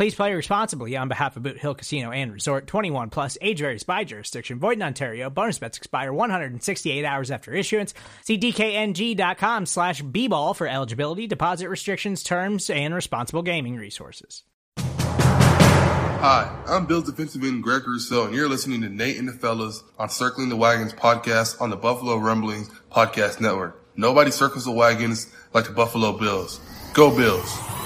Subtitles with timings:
[0.00, 3.82] Please play responsibly on behalf of Boot Hill Casino and Resort 21 plus age varies
[3.82, 4.58] by jurisdiction.
[4.58, 5.28] Void in Ontario.
[5.28, 7.92] Bonus bets expire 168 hours after issuance.
[8.24, 14.44] See DKNG.com slash B-ball for eligibility, deposit restrictions, terms, and responsible gaming resources.
[14.78, 19.84] Hi, I'm Bills defensive end Greg Rousseau, and you're listening to Nate and the Fellas
[19.98, 23.78] on Circling the Wagons podcast on the Buffalo Rumblings podcast network.
[23.96, 26.58] Nobody circles the wagons like the Buffalo Bills.
[26.94, 27.79] Go Bills!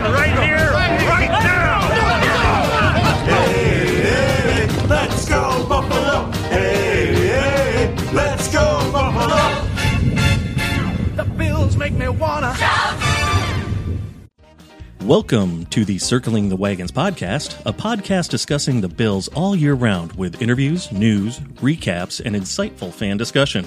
[0.00, 0.70] Rather be than right here,
[1.08, 1.80] right now?
[3.24, 6.30] Hey, hey, let's go Buffalo!
[6.48, 9.64] Hey, hey, let's go Buffalo!
[11.16, 12.54] The Bills make me wanna.
[15.02, 20.12] Welcome to the Circling the Wagons podcast, a podcast discussing the Bills all year round
[20.12, 23.66] with interviews, news, recaps, and insightful fan discussion.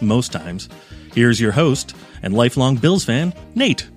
[0.00, 0.68] Most times.
[1.14, 3.88] Here's your host and lifelong Bills fan, Nate.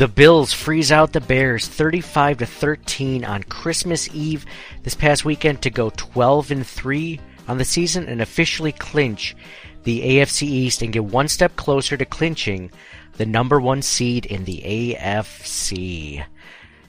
[0.00, 4.46] The Bills freeze out the Bears 35 to 13 on Christmas Eve
[4.82, 9.36] this past weekend to go 12 and 3 on the season and officially clinch
[9.82, 12.70] the AFC East and get one step closer to clinching
[13.18, 16.24] the number 1 seed in the AFC.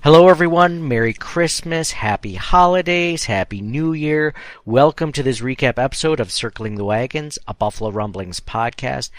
[0.03, 4.33] Hello everyone, Merry Christmas, Happy Holidays, Happy New Year.
[4.65, 9.11] Welcome to this recap episode of Circling the Wagons, a Buffalo Rumblings podcast.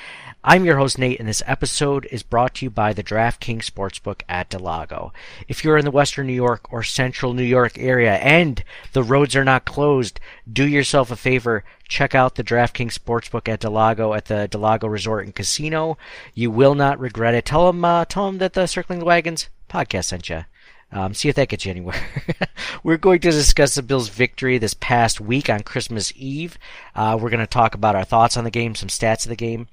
[0.43, 4.23] I'm your host Nate and this episode is brought to you by the DraftKings Sportsbook
[4.29, 5.13] at del Lago.
[5.47, 9.37] If you're in the western New York or central New York area and the roads
[9.37, 10.19] are not closed,
[10.53, 14.63] do yourself a favor, check out the DraftKings Sportsbook at del Lago at the del
[14.63, 15.97] Lago Resort and Casino.
[16.35, 17.45] You will not regret it.
[17.45, 20.45] Tell them, uh, tell them that the Circling the Wagons podcast sent you.
[20.93, 22.01] Um, see if that gets you anywhere.
[22.83, 26.59] we're going to discuss the Bills' victory this past week on Christmas Eve.
[26.95, 29.37] Uh, we're going to talk about our thoughts on the game, some stats of the
[29.37, 29.69] game,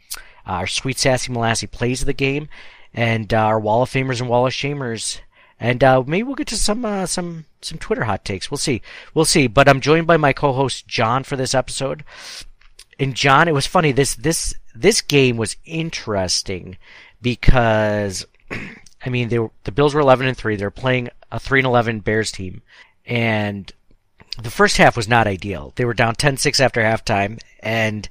[0.48, 2.48] uh, our sweet sassy molassy plays of the game,
[2.94, 5.20] and uh, our Wall of Famers and Wall of Shamers.
[5.60, 8.50] And uh, maybe we'll get to some uh, some some Twitter hot takes.
[8.50, 8.82] We'll see.
[9.14, 9.48] We'll see.
[9.48, 12.06] But I'm joined by my co-host John for this episode.
[12.98, 13.92] And John, it was funny.
[13.92, 16.78] This this this game was interesting
[17.22, 18.26] because
[19.06, 20.56] I mean, they were, the Bills were 11 and 3.
[20.56, 22.62] They're playing a 3 and 11 Bears team.
[23.06, 23.72] And
[24.42, 25.74] the first half was not ideal.
[25.76, 28.08] They were down 10-6 after halftime and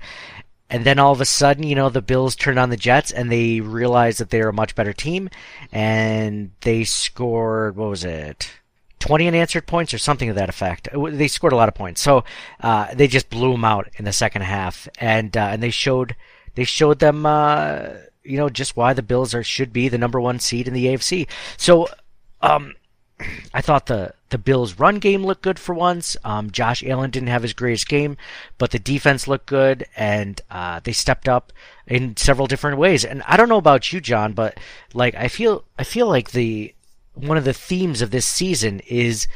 [0.71, 3.33] and then all of a sudden, you know, the Bills turned on the Jets and
[3.33, 5.31] they realized that they're a much better team
[5.73, 8.51] and they scored what was it?
[8.99, 10.89] 20 unanswered points or something to that effect.
[10.93, 12.03] They scored a lot of points.
[12.03, 12.25] So,
[12.61, 16.15] uh, they just blew them out in the second half and uh, and they showed
[16.55, 17.91] they showed them uh,
[18.29, 20.87] you know just why the Bills are should be the number one seed in the
[20.87, 21.27] AFC.
[21.57, 21.89] So,
[22.41, 22.75] um,
[23.53, 26.17] I thought the the Bills' run game looked good for once.
[26.23, 28.17] Um, Josh Allen didn't have his greatest game,
[28.59, 31.53] but the defense looked good, and uh, they stepped up
[31.87, 33.05] in several different ways.
[33.05, 34.59] And I don't know about you, John, but
[34.93, 36.75] like I feel I feel like the
[37.15, 39.27] one of the themes of this season is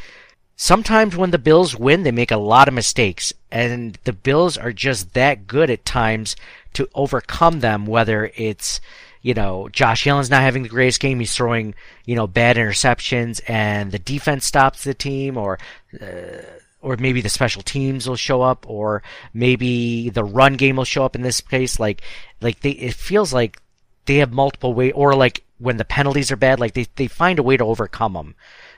[0.57, 4.73] sometimes when the Bills win, they make a lot of mistakes, and the Bills are
[4.73, 6.37] just that good at times
[6.75, 8.81] to overcome them, whether it's
[9.23, 11.21] you know, Josh Allen's not having the greatest game.
[11.21, 11.75] He's throwing,
[12.05, 15.61] you know, bad interceptions and the defense stops the team or,
[16.01, 16.43] uh,
[16.81, 21.05] or maybe the special teams will show up or maybe the run game will show
[21.05, 21.79] up in this case.
[21.79, 22.03] Like,
[22.41, 23.63] like they, it feels like
[24.07, 27.39] they have multiple way or like when the penalties are bad, like they, they find
[27.39, 28.35] a way to overcome them.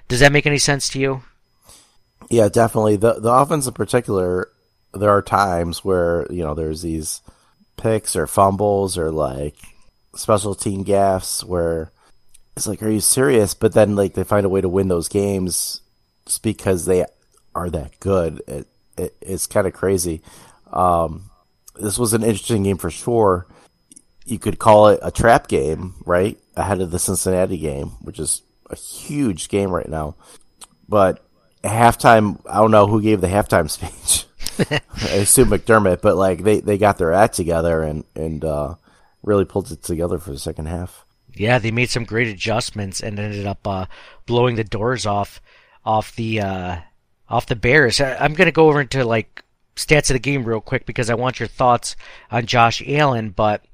[0.08, 1.22] Does that make any sense to you?
[2.28, 2.96] Yeah, definitely.
[2.96, 4.50] The the offense in particular,
[4.92, 7.22] there are times where, you know, there's these
[7.76, 9.56] picks or fumbles or like
[10.14, 11.90] special team gaffes where
[12.56, 13.54] it's like, are you serious?
[13.54, 15.80] But then like they find a way to win those games
[16.26, 17.04] just because they
[17.54, 18.42] are that good.
[18.46, 18.66] It,
[18.96, 20.22] it it's kind of crazy.
[20.72, 21.30] Um,
[21.76, 23.46] this was an interesting game for sure.
[24.24, 26.38] You could call it a trap game, right?
[26.56, 30.14] Ahead of the Cincinnati game, which is a huge game right now.
[30.88, 31.24] But
[31.62, 34.26] halftime, I don't know who gave the halftime speech.
[35.10, 38.74] Assume McDermott, but like they, they got their act together and and uh,
[39.22, 41.04] really pulled it together for the second half.
[41.34, 43.86] Yeah, they made some great adjustments and ended up uh,
[44.26, 45.40] blowing the doors off
[45.84, 46.76] off the uh,
[47.28, 48.00] off the Bears.
[48.00, 49.42] I'm going to go over into like
[49.76, 51.96] stats of the game real quick because I want your thoughts
[52.30, 53.30] on Josh Allen.
[53.30, 53.64] But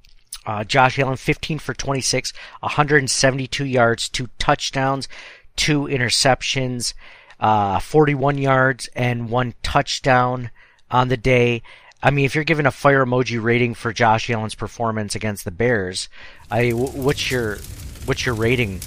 [0.47, 5.09] uh, Josh Allen, 15 for 26, 172 yards, two touchdowns,
[5.57, 6.95] two interceptions,
[7.39, 10.51] uh, 41 yards, and one touchdown
[10.91, 11.63] on the day.
[12.03, 15.51] I mean, if you're giving a fire emoji rating for Josh Allen's performance against the
[15.51, 16.09] Bears,
[16.51, 17.59] I what's your
[18.07, 18.81] what's your rating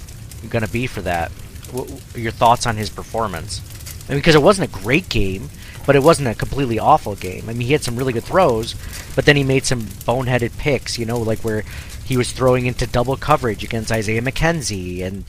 [0.48, 1.30] going to be for that?
[1.70, 3.60] What, your thoughts on his performance?
[4.08, 5.48] I mean, because it wasn't a great game,
[5.86, 7.44] but it wasn't a completely awful game.
[7.48, 8.74] I mean, he had some really good throws,
[9.14, 10.98] but then he made some boneheaded picks.
[10.98, 11.62] You know, like where
[12.04, 15.24] he was throwing into double coverage against Isaiah McKenzie, and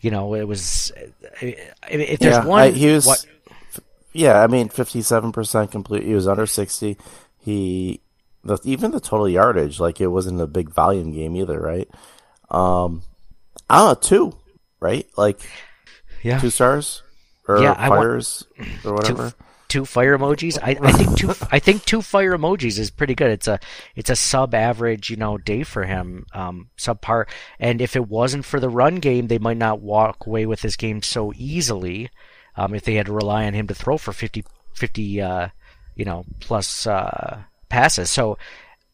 [0.00, 0.92] you know, it was
[1.40, 2.62] if there's yeah, one.
[2.62, 3.06] I, he was.
[3.06, 3.24] what,
[4.12, 6.04] Yeah, I mean, fifty-seven percent complete.
[6.04, 6.96] He was under sixty.
[7.38, 8.00] He,
[8.44, 11.88] the, even the total yardage, like it wasn't a big volume game either, right?
[12.50, 13.02] Um,
[13.68, 14.36] I don't know, two,
[14.80, 15.06] right?
[15.16, 15.40] Like
[16.22, 17.02] yeah, two stars
[17.46, 18.44] or Yeah, I want- fires
[18.84, 19.32] or whatever.
[19.68, 20.58] two fire emojis.
[20.62, 21.30] I, I think two.
[21.52, 23.30] I think two fire emojis is pretty good.
[23.30, 23.60] It's a
[23.94, 27.26] it's a sub average you know day for him, um, subpar.
[27.60, 30.76] And if it wasn't for the run game, they might not walk away with this
[30.76, 32.08] game so easily.
[32.58, 34.44] Um, if they had to rely on him to throw for 50,
[34.74, 35.48] 50 uh,
[35.94, 38.10] you know, plus uh, passes.
[38.10, 38.36] So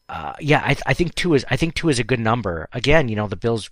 [0.08, 2.68] uh, yeah, I, I think two is I think two is a good number.
[2.72, 3.70] Again, you know, the Bills.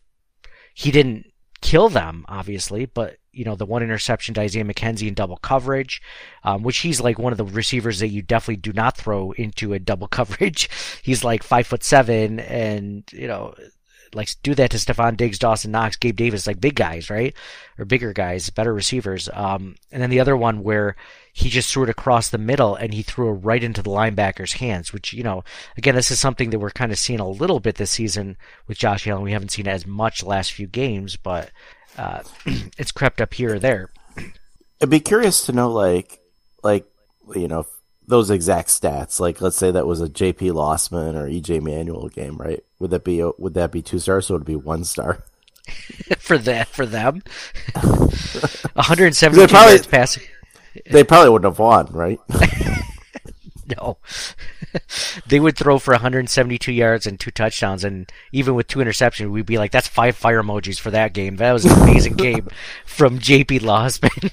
[0.74, 1.26] He didn't
[1.60, 6.00] kill them, obviously, but you know the one interception to Isaiah McKenzie in double coverage,
[6.44, 9.74] um, which he's like one of the receivers that you definitely do not throw into
[9.74, 10.68] a double coverage.
[11.02, 13.54] He's like five foot seven, and you know,
[14.14, 17.34] like do that to Stefon Diggs, Dawson Knox, Gabe Davis, like big guys, right,
[17.78, 19.28] or bigger guys, better receivers.
[19.32, 20.96] Um, and then the other one where
[21.32, 24.54] he just threw it across the middle and he threw it right into the linebacker's
[24.54, 25.44] hands, which, you know,
[25.76, 28.36] again, this is something that we're kind of seeing a little bit this season
[28.66, 29.22] with Josh Allen.
[29.22, 31.50] We haven't seen as much last few games, but
[31.96, 32.22] uh,
[32.78, 33.90] it's crept up here or there.
[34.82, 36.18] I'd be curious to know, like,
[36.62, 36.84] like
[37.34, 37.66] you know,
[38.06, 39.20] those exact stats.
[39.20, 40.48] Like, let's say that was a J.P.
[40.48, 41.60] Losman or E.J.
[41.60, 42.62] Manuel game, right?
[42.82, 44.26] Would that be would that be two stars?
[44.26, 45.22] So it would it be one star?
[46.18, 47.22] for that for them.
[47.74, 50.24] 172 probably- yards passing.
[50.90, 52.18] They probably wouldn't have won, right?
[53.78, 53.98] No.
[55.28, 59.46] they would throw for 172 yards and two touchdowns, and even with two interceptions, we'd
[59.46, 61.36] be like, "That's five fire emojis for that game.
[61.36, 62.48] That was an amazing game
[62.84, 64.30] from JP Losman."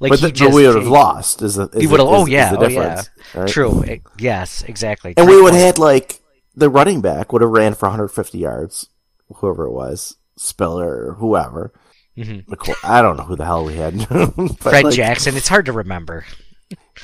[0.00, 1.42] like but, he the, but we would have lost.
[1.42, 2.08] Is the is He the- would have.
[2.08, 2.54] Oh yeah.
[2.56, 3.02] Oh yeah.
[3.34, 3.48] right?
[3.48, 3.84] True.
[4.18, 4.62] Yes.
[4.62, 5.12] Exactly.
[5.16, 6.21] And we would have had like
[6.54, 8.88] the running back would have ran for 150 yards,
[9.36, 11.72] whoever it was, Spiller or whoever.
[12.16, 13.94] McCoy- I don't know who the hell we had.
[13.94, 14.46] Mm-hmm.
[14.54, 15.36] Fred like, Jackson.
[15.36, 16.24] It's hard to remember.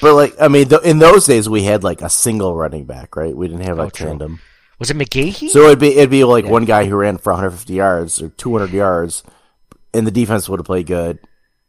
[0.00, 3.16] But like, I mean, th- in those days we had like a single running back,
[3.16, 3.34] right?
[3.36, 4.06] We didn't have a Oh, true.
[4.08, 4.40] tandem.
[4.78, 5.48] Was it McGahee?
[5.50, 8.70] So it'd be it'd be like one guy who ran for 150 yards or 200
[8.70, 9.22] yards,
[9.92, 11.18] and the defense would have played good,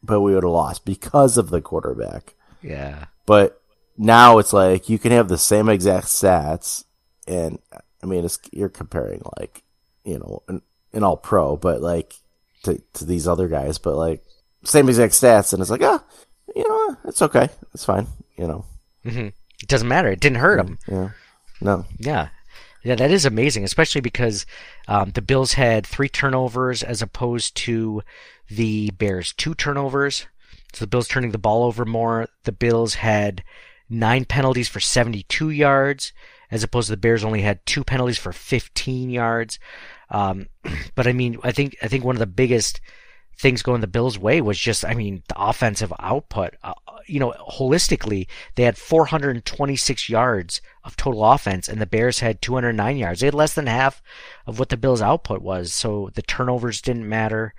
[0.04, 2.36] but we would have lost because of the quarterback.
[2.62, 3.06] yeah.
[3.26, 3.62] But
[3.98, 6.84] now it's like you can have the same exact stats,
[7.30, 7.60] and
[8.04, 9.64] I mean, it's, you're comparing like
[10.04, 10.62] you know an,
[10.94, 12.16] an all pro, but like
[12.64, 14.24] to to these other guys, but like
[14.64, 16.04] same exact stats, and it's like ah,
[16.56, 18.66] you know, it's okay, it's fine, you know,
[19.62, 20.10] It doesn't matter.
[20.10, 20.78] It didn't hurt him.
[20.88, 21.10] yeah,
[21.62, 22.30] no, Yeah.
[22.82, 24.46] Yeah, that is amazing, especially because
[24.88, 28.04] um, the Bills had three turnovers as opposed to
[28.50, 30.28] the Bears two turnovers.
[30.74, 32.30] So the Bills turning the ball over more.
[32.46, 33.44] The Bills had
[33.90, 36.14] nine penalties for 72 yards,
[36.52, 39.60] as opposed to the Bears only had two penalties for 15 yards.
[40.10, 40.48] Um,
[40.96, 42.82] but I mean, I think I think one of the biggest
[43.40, 46.56] things going the Bills' way was just, I mean, the offensive output.
[46.62, 46.74] Uh,
[47.08, 52.98] you know, holistically, they had 426 yards of total offense, and the Bears had 209
[52.98, 53.22] yards.
[53.22, 54.04] They had less than half
[54.46, 57.54] of what the Bills' output was, so the turnovers didn't matter.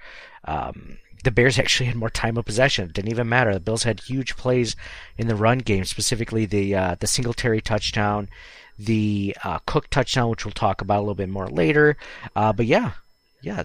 [0.44, 2.84] Um, the Bears actually had more time of possession.
[2.84, 3.54] It didn't even matter.
[3.54, 4.76] The Bills had huge plays
[5.16, 8.28] in the run game, specifically the uh, the Singletary touchdown,
[8.86, 11.96] the uh, Cook touchdown, which we'll talk about a little bit more later.
[12.34, 12.92] Uh, but yeah,
[13.42, 13.64] yeah,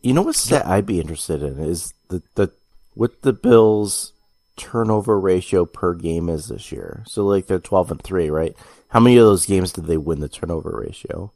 [0.00, 2.50] You know what stat I'd be interested in is the the
[2.94, 4.12] what the Bills
[4.56, 7.04] turnover ratio per game is this year.
[7.06, 8.54] So like they're twelve and three, right?
[8.88, 11.32] How many of those games did they win the turnover ratio?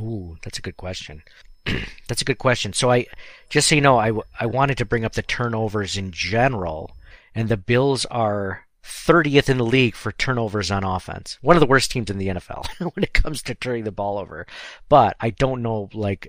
[0.00, 1.22] Ooh, that's a good question.
[2.08, 2.72] that's a good question.
[2.72, 3.06] So I,
[3.48, 6.96] just so you know, I I wanted to bring up the turnovers in general,
[7.34, 11.38] and the Bills are 30th in the league for turnovers on offense.
[11.40, 14.18] One of the worst teams in the NFL when it comes to turning the ball
[14.18, 14.46] over.
[14.88, 16.28] But I don't know, like,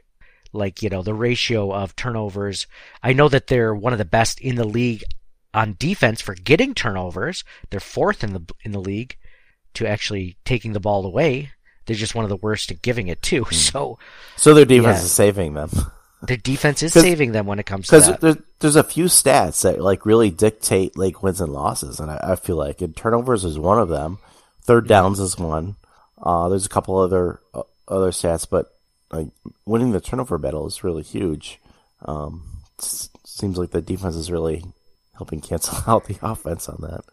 [0.54, 2.66] like you know, the ratio of turnovers.
[3.04, 5.04] I know that they're one of the best in the league
[5.54, 7.44] on defense for getting turnovers.
[7.70, 9.18] They're fourth in the in the league
[9.74, 11.52] to actually taking the ball away.
[11.86, 13.44] They're just one of the worst at giving it too.
[13.50, 13.54] Hmm.
[13.54, 14.00] So
[14.38, 15.04] So their defense Yeah.
[15.06, 15.70] is saving them.
[16.28, 18.22] their defense is saving them when it comes to Because that.
[18.22, 22.20] there's there's a few stats that like really dictate like wins and losses, and I,
[22.24, 24.20] I feel like and turnovers is one of them.
[24.64, 25.76] Third downs is one.
[26.22, 28.72] Uh, there's a couple other uh, other stats, but
[29.12, 29.28] like
[29.66, 31.60] winning the turnover battle is really huge.
[32.04, 32.44] Um,
[32.80, 34.64] seems like the defense is really
[35.18, 37.04] helping cancel out the offense on that.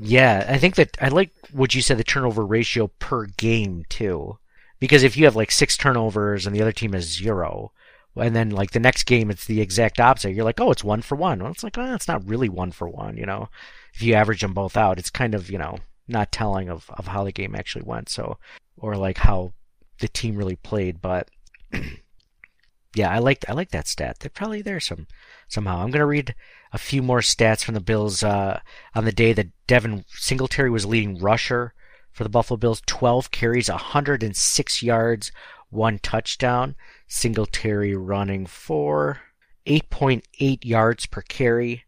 [0.00, 4.38] Yeah, I think that I like what you said the turnover ratio per game too.
[4.80, 7.70] Because if you have like six turnovers and the other team has zero,
[8.16, 11.02] and then like the next game it's the exact opposite, you're like, oh, it's one
[11.02, 11.42] for one.
[11.42, 13.48] Well, it's like, oh, it's not really one for one, you know.
[13.94, 15.78] If you average them both out, it's kind of you know
[16.08, 18.08] not telling of of how the game actually went.
[18.08, 18.38] So,
[18.76, 19.52] or like how
[20.00, 21.00] the team really played.
[21.00, 21.28] But
[22.94, 24.18] yeah, I like I like that stat.
[24.20, 25.06] They're probably there some
[25.48, 25.82] somehow.
[25.82, 26.34] I'm gonna read
[26.72, 28.60] a few more stats from the Bills uh,
[28.94, 31.74] on the day that Devin Singletary was leading rusher
[32.12, 32.82] for the Buffalo Bills.
[32.86, 35.32] 12 carries, 106 yards,
[35.72, 36.76] one touchdown.
[37.08, 39.20] Singletary running for
[39.66, 41.84] 8.8 yards per carry.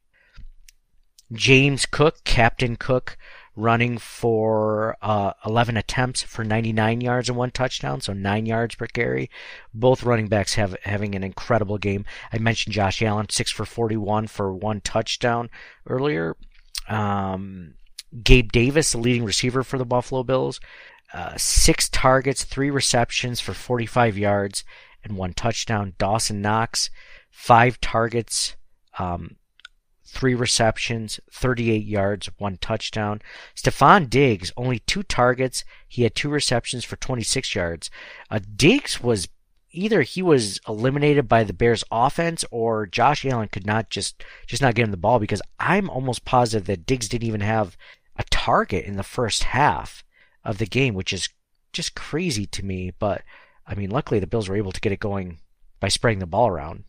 [1.33, 3.17] James Cook, Captain Cook,
[3.57, 8.87] running for uh, 11 attempts for 99 yards and one touchdown, so 9 yards per
[8.87, 9.31] carry.
[9.73, 12.05] Both running backs have having an incredible game.
[12.33, 15.51] I mentioned Josh Allen, 6 for 41 for one touchdown
[15.87, 16.37] earlier.
[16.89, 17.75] Um,
[18.23, 20.61] Gabe Davis, the leading receiver for the Buffalo Bills,
[21.15, 24.65] uh, 6 targets, 3 receptions for 45 yards
[25.03, 25.95] and one touchdown.
[25.97, 26.91] Dawson Knox,
[27.31, 28.57] 5 targets,
[28.99, 29.37] um,
[30.15, 33.21] three receptions, 38 yards, one touchdown.
[33.55, 35.65] Stefon Diggs, only two targets.
[35.89, 37.91] He had two receptions for 26 yards.
[38.31, 39.29] Uh, Diggs was
[39.73, 44.63] either he was eliminated by the Bears offense or Josh Allen could not just just
[44.63, 47.77] not get him the ball because I'm almost positive that Diggs didn't even have
[48.17, 50.05] a target in the first half
[50.45, 51.29] of the game, which is
[51.73, 52.93] just crazy to me.
[52.99, 53.23] But
[53.67, 55.39] I mean, luckily the Bills were able to get it going
[55.81, 56.85] by spreading the ball around.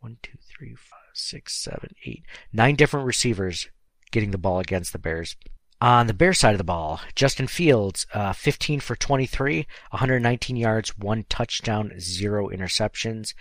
[0.00, 3.68] One, two, three, five, six, seven, eight, nine different receivers
[4.10, 5.36] getting the ball against the Bears.
[5.80, 10.96] On the Bears side of the ball, Justin Fields, uh, 15 for 23, 119 yards,
[10.96, 13.34] one touchdown, zero interceptions.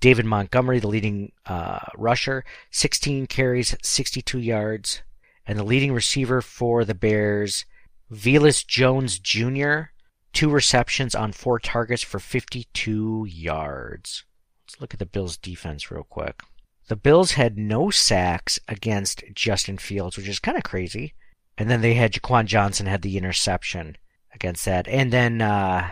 [0.00, 5.02] David Montgomery, the leading uh, rusher, 16 carries, 62 yards.
[5.46, 7.66] And the leading receiver for the Bears,
[8.12, 9.92] Velus Jones Jr.,
[10.34, 14.24] two receptions on four targets for 52 yards.
[14.66, 16.42] Let's look at the Bills' defense real quick.
[16.88, 21.14] The Bills had no sacks against Justin Fields, which is kind of crazy.
[21.56, 23.96] And then they had Jaquan Johnson had the interception
[24.34, 24.86] against that.
[24.88, 25.90] And then uh,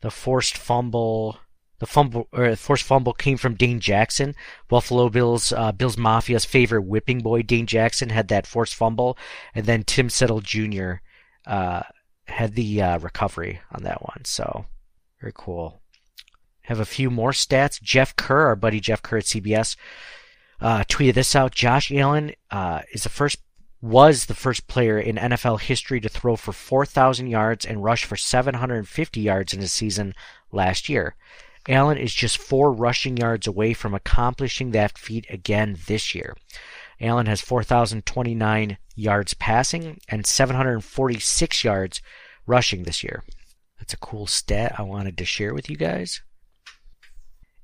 [0.00, 1.38] the forced fumble,
[1.78, 4.34] the fumble or forced fumble came from Dane Jackson.
[4.68, 9.16] Buffalo Bills, uh, Bills Mafia's favorite whipping boy, Dane Jackson, had that forced fumble,
[9.54, 10.94] and then Tim Settle Jr.
[11.46, 11.82] Uh,
[12.26, 14.24] had the uh, recovery on that one.
[14.24, 14.66] So
[15.20, 15.80] very cool.
[16.62, 17.82] Have a few more stats.
[17.82, 19.76] Jeff Kerr, our buddy Jeff Kerr at CBS,
[20.60, 21.52] uh, tweeted this out.
[21.52, 23.38] Josh Allen uh, is the first
[23.80, 28.16] was the first player in NFL history to throw for 4,000 yards and rush for
[28.16, 30.14] 750 yards in a season
[30.52, 31.16] last year.
[31.68, 36.36] Allen is just four rushing yards away from accomplishing that feat again this year.
[37.02, 42.00] Allen has 4,029 yards passing and 746 yards
[42.46, 43.22] rushing this year.
[43.78, 46.22] That's a cool stat I wanted to share with you guys.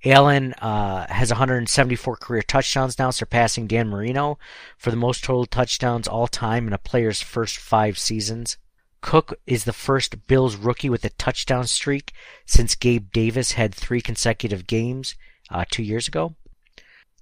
[0.05, 4.39] Allen uh, has 174 career touchdowns now, surpassing Dan Marino
[4.77, 8.59] for the most total touchdowns all time in a player's first five seasons.
[9.01, 12.13] Cook is the first Bills rookie with a touchdown streak
[12.47, 15.15] since Gabe Davis had three consecutive games
[15.51, 16.35] uh, two years ago.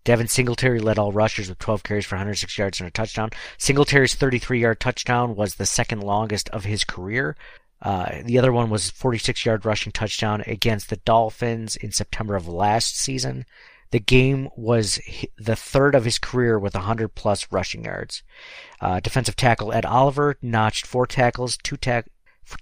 [0.06, 3.30] Devin Singletary led all rushers with 12 carries for 106 yards and a touchdown.
[3.58, 7.36] Singletary's 33 yard touchdown was the second longest of his career.
[7.82, 12.46] Uh, the other one was 46 yard rushing touchdown against the Dolphins in September of
[12.46, 13.46] last season.
[13.90, 15.00] The game was
[15.38, 18.22] the third of his career with 100 plus rushing yards.
[18.80, 22.10] Uh, defensive tackle Ed Oliver notched four tackles, two, tack-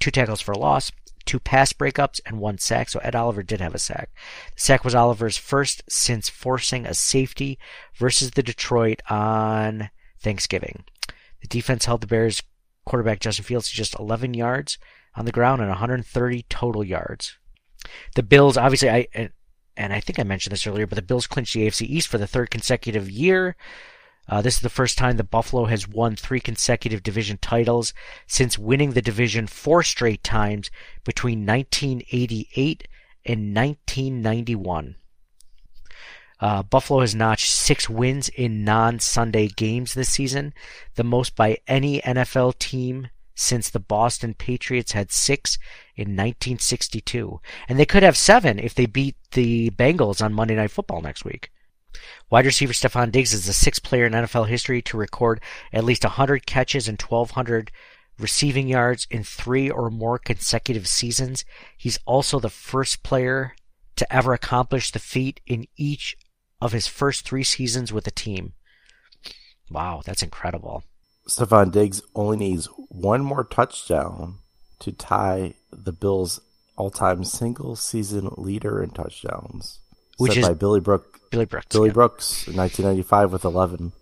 [0.00, 0.90] two tackles for loss,
[1.24, 2.88] two pass breakups, and one sack.
[2.88, 4.10] So Ed Oliver did have a sack.
[4.54, 7.58] The sack was Oliver's first since forcing a safety
[7.96, 9.90] versus the Detroit on
[10.20, 10.84] Thanksgiving.
[11.40, 12.42] The defense held the Bears
[12.86, 14.78] quarterback Justin Fields to just 11 yards
[15.16, 17.36] on the ground and 130 total yards.
[18.14, 19.06] The Bills, obviously, I
[19.76, 22.18] and, I think I mentioned this earlier, but the Bills clinched the AFC East for
[22.18, 23.56] the third consecutive year.
[24.28, 27.92] Uh, this is the first time that Buffalo has won three consecutive division titles
[28.26, 30.70] since winning the division four straight times
[31.04, 32.88] between 1988
[33.26, 34.96] and 1991.
[36.40, 40.52] Uh, Buffalo has notched six wins in non-Sunday games this season,
[40.96, 45.58] the most by any NFL team since the Boston Patriots had six
[45.96, 47.40] in 1962.
[47.68, 51.24] And they could have seven if they beat the Bengals on Monday Night Football next
[51.24, 51.50] week.
[52.30, 55.40] Wide receiver Stefon Diggs is the sixth player in NFL history to record
[55.72, 57.70] at least 100 catches and 1,200
[58.18, 61.44] receiving yards in three or more consecutive seasons.
[61.76, 63.54] He's also the first player
[63.96, 66.16] to ever accomplish the feat in each
[66.60, 68.54] of his first three seasons with the team.
[69.70, 70.84] Wow, that's incredible.
[71.28, 74.38] Stefon Diggs only needs one more touchdown
[74.80, 76.40] to tie the Bills'
[76.76, 79.80] all-time single-season leader in touchdowns,
[80.18, 81.66] Which is by Billy Brook, Billy Brooks.
[81.70, 81.94] Billy yeah.
[81.94, 83.92] Brooks in 1995 with 11.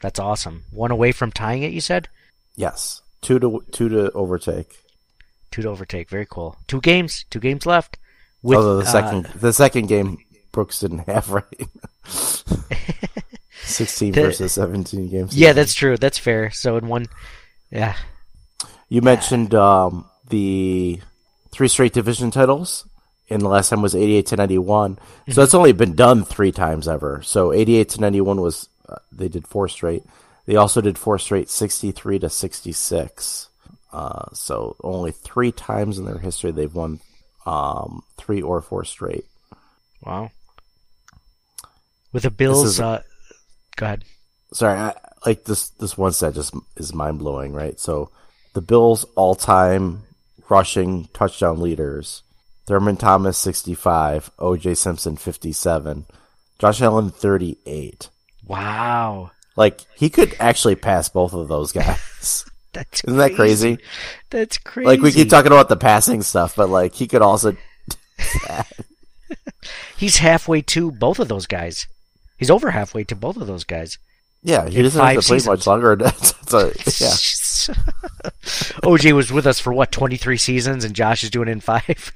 [0.00, 0.64] That's awesome.
[0.72, 2.08] One away from tying it, you said?
[2.56, 4.82] Yes, two to two to overtake.
[5.50, 6.08] Two to overtake.
[6.10, 6.56] Very cool.
[6.66, 7.24] Two games.
[7.30, 7.98] Two games left.
[8.42, 10.18] With, Although the uh, second the second game
[10.52, 11.44] Brooks didn't have right.
[13.64, 15.36] 16 The- versus 17 games.
[15.36, 15.96] yeah, that's true.
[15.96, 16.50] That's fair.
[16.50, 17.06] So in one,
[17.70, 17.96] yeah.
[18.88, 21.00] You mentioned um, the
[21.50, 22.86] three straight division titles,
[23.30, 24.98] and the last time was 88 to 91.
[25.30, 27.22] So that's only been done three times ever.
[27.22, 30.04] So 88 to 91 was, uh, they did four straight.
[30.46, 33.48] They also did four straight 63 to 66.
[33.92, 37.00] Uh, so only three times in their history they've won
[37.46, 39.24] um, three or four straight.
[40.02, 40.30] Wow.
[42.12, 43.02] With the Bills, is- uh,
[43.76, 44.04] go ahead.
[44.52, 47.78] sorry, I, like this this one stat just is mind blowing, right?
[47.80, 48.10] So
[48.54, 50.02] the Bills all time
[50.48, 52.22] rushing touchdown leaders:
[52.66, 54.74] Thurman Thomas sixty five, O.J.
[54.74, 56.06] Simpson fifty seven,
[56.58, 58.08] Josh Allen thirty eight.
[58.46, 59.30] Wow.
[59.56, 62.44] Like he could actually pass both of those guys.
[62.72, 63.78] That's Isn't that crazy?
[64.30, 64.86] That's crazy.
[64.86, 67.56] Like we keep talking about the passing stuff, but like he could also.
[69.96, 71.86] He's halfway to both of those guys.
[72.36, 73.98] He's over halfway to both of those guys.
[74.42, 75.46] Yeah, he In doesn't have to play seasons.
[75.46, 75.96] much longer.
[75.96, 76.66] That's a,
[77.02, 77.14] yeah.
[78.82, 82.12] OJ was with us for what, 23 seasons, and Josh is doing in five?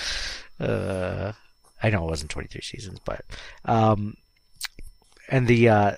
[0.60, 1.32] uh,
[1.82, 3.24] I know it wasn't 23 seasons, but.
[3.64, 4.16] Um,
[5.28, 5.92] and the, uh,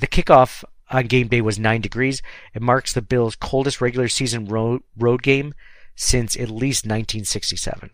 [0.00, 2.22] the kickoff on game day was 9 degrees.
[2.54, 5.54] It marks the Bills' coldest regular season road, road game
[5.96, 7.90] since at least 1967.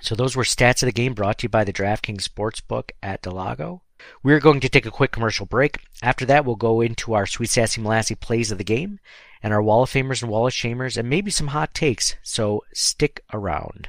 [0.00, 3.22] So those were stats of the game brought to you by the DraftKings Sportsbook at
[3.22, 3.82] del Lago.
[4.22, 5.78] We're going to take a quick commercial break.
[6.02, 9.00] After that, we'll go into our Sweet Sassy Molassy plays of the game
[9.42, 12.16] and our Wall of Famers and Wall of Shamers and maybe some hot takes.
[12.22, 13.88] So stick around.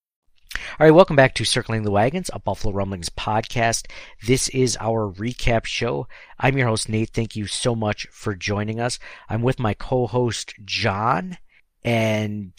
[0.55, 3.87] All right, welcome back to Circling the Wagons, a Buffalo Rumblings podcast.
[4.25, 6.07] This is our recap show.
[6.39, 7.11] I'm your host, Nate.
[7.11, 8.99] Thank you so much for joining us.
[9.29, 11.37] I'm with my co host, John,
[11.83, 12.51] and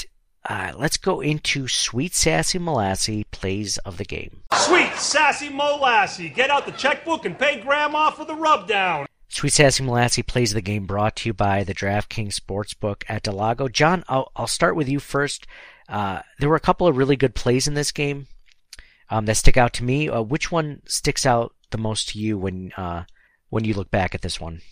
[0.48, 4.42] uh, let's go into Sweet Sassy Molassy plays of the game.
[4.54, 6.34] Sweet sassy molassy.
[6.34, 9.06] Get out the checkbook and pay grandma for the rubdown.
[9.28, 13.34] Sweet Sassy Molassy plays the game brought to you by the DraftKings Sportsbook at del
[13.34, 13.66] Lago.
[13.66, 15.46] John, I'll, I'll start with you first.
[15.92, 18.26] Uh, there were a couple of really good plays in this game
[19.10, 20.08] um, that stick out to me.
[20.08, 23.04] Uh, which one sticks out the most to you when uh,
[23.50, 24.62] when you look back at this one?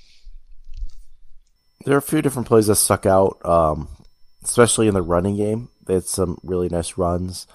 [1.85, 3.89] There are a few different plays that stuck out, um,
[4.43, 5.69] especially in the running game.
[5.87, 7.47] They had some really nice runs.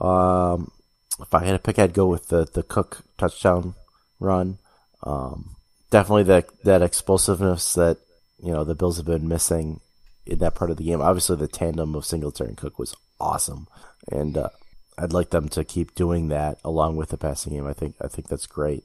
[0.00, 0.70] Um,
[1.18, 3.74] if I had to pick, I'd go with the, the Cook touchdown
[4.20, 4.58] run.
[5.02, 5.56] Um,
[5.90, 7.98] definitely that that explosiveness that
[8.42, 9.80] you know the Bills have been missing
[10.26, 11.00] in that part of the game.
[11.00, 13.66] Obviously, the tandem of Singletary and Cook was awesome,
[14.12, 14.50] and uh,
[14.98, 17.66] I'd like them to keep doing that along with the passing game.
[17.66, 18.84] I think I think that's great.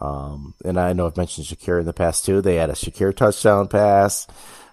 [0.00, 2.40] Um, and I know I've mentioned Shakir in the past too.
[2.40, 4.26] They had a Shakir touchdown pass,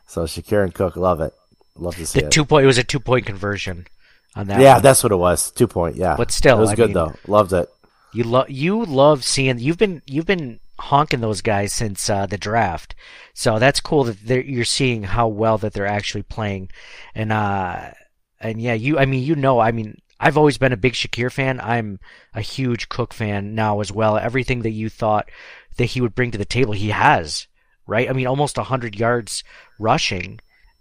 [0.05, 1.33] so Shakir and Cook love it.
[1.75, 2.31] Love to see The it.
[2.31, 3.87] two point it was a two point conversion
[4.35, 4.61] on that.
[4.61, 4.83] yeah, one.
[4.83, 5.51] that's what it was.
[5.51, 5.95] Two point.
[5.95, 7.13] Yeah, But still, it was I good mean- though.
[7.27, 7.67] Loved it.
[8.13, 12.37] You love you love seeing you've been you've been honking those guys since uh, the
[12.37, 12.95] draft,
[13.33, 16.69] so that's cool that you're seeing how well that they're actually playing,
[17.13, 17.89] and uh
[18.39, 21.31] and yeah you I mean you know I mean I've always been a big Shakir
[21.31, 21.59] fan.
[21.61, 21.99] I'm
[22.33, 24.17] a huge Cook fan now as well.
[24.17, 25.29] Everything that you thought
[25.77, 27.47] that he would bring to the table, he has
[27.85, 28.09] right.
[28.09, 29.43] I mean almost hundred yards
[29.79, 30.39] rushing.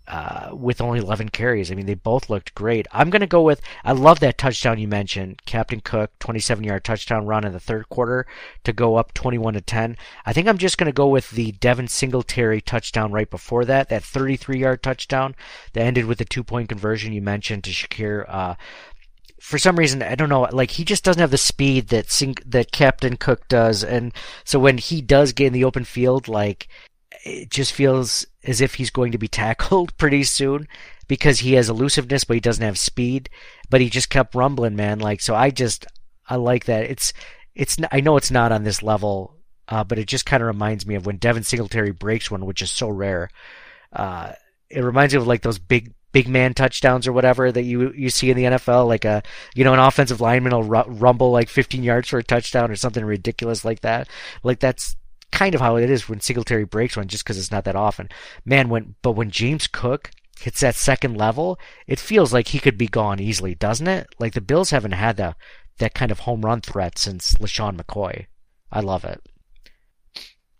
[0.09, 1.71] Uh, with only 11 carries.
[1.71, 2.87] I mean, they both looked great.
[2.92, 5.42] I'm going to go with, I love that touchdown you mentioned.
[5.47, 8.27] Captain Cook, 27 yard touchdown run in the third quarter
[8.64, 9.97] to go up 21 to 10.
[10.25, 13.88] I think I'm just going to go with the Devin Singletary touchdown right before that,
[13.88, 15.35] that 33 yard touchdown
[15.73, 18.25] that ended with the two point conversion you mentioned to Shakir.
[18.29, 18.55] Uh,
[19.40, 22.38] for some reason, I don't know, like he just doesn't have the speed that Sing-
[22.47, 24.12] that Captain Cook does, and
[24.45, 26.69] so when he does get in the open field, like
[27.26, 30.68] it just feels as if he's going to be tackled pretty soon
[31.08, 33.28] because he has elusiveness, but he doesn't have speed.
[33.68, 35.00] But he just kept rumbling, man.
[35.00, 35.86] Like so, I just
[36.28, 36.84] I like that.
[36.84, 37.12] It's
[37.54, 39.34] it's I know it's not on this level,
[39.68, 42.62] uh, but it just kind of reminds me of when Devin Singletary breaks one, which
[42.62, 43.30] is so rare.
[43.92, 44.32] Uh,
[44.70, 48.08] it reminds me of like those big big man touchdowns or whatever that you you
[48.08, 49.22] see in the NFL, like a
[49.54, 53.04] you know an offensive lineman will rumble like 15 yards for a touchdown or something
[53.04, 54.08] ridiculous like that.
[54.42, 54.96] Like that's
[55.32, 58.08] kind of how it is when Singletary breaks one, just because it's not that often.
[58.44, 60.10] Man, when but when James Cook
[60.40, 64.06] hits that second level, it feels like he could be gone easily, doesn't it?
[64.18, 65.36] Like the Bills haven't had that
[65.78, 68.26] that kind of home run threat since LeSean McCoy.
[68.70, 69.20] I love it.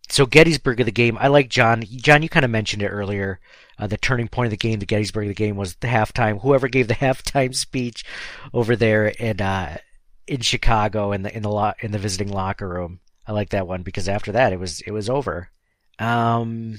[0.09, 1.83] So Gettysburg of the game, I like John.
[1.83, 3.41] John, you kind of mentioned it earlier.
[3.79, 6.41] Uh, the turning point of the game, the Gettysburg of the game, was the halftime.
[6.41, 8.05] Whoever gave the halftime speech
[8.53, 9.79] over there in uh,
[10.27, 13.01] in Chicago in the in the lo- in the visiting locker room.
[13.27, 15.51] I like that one because after that it was it was over.
[15.99, 16.79] Um,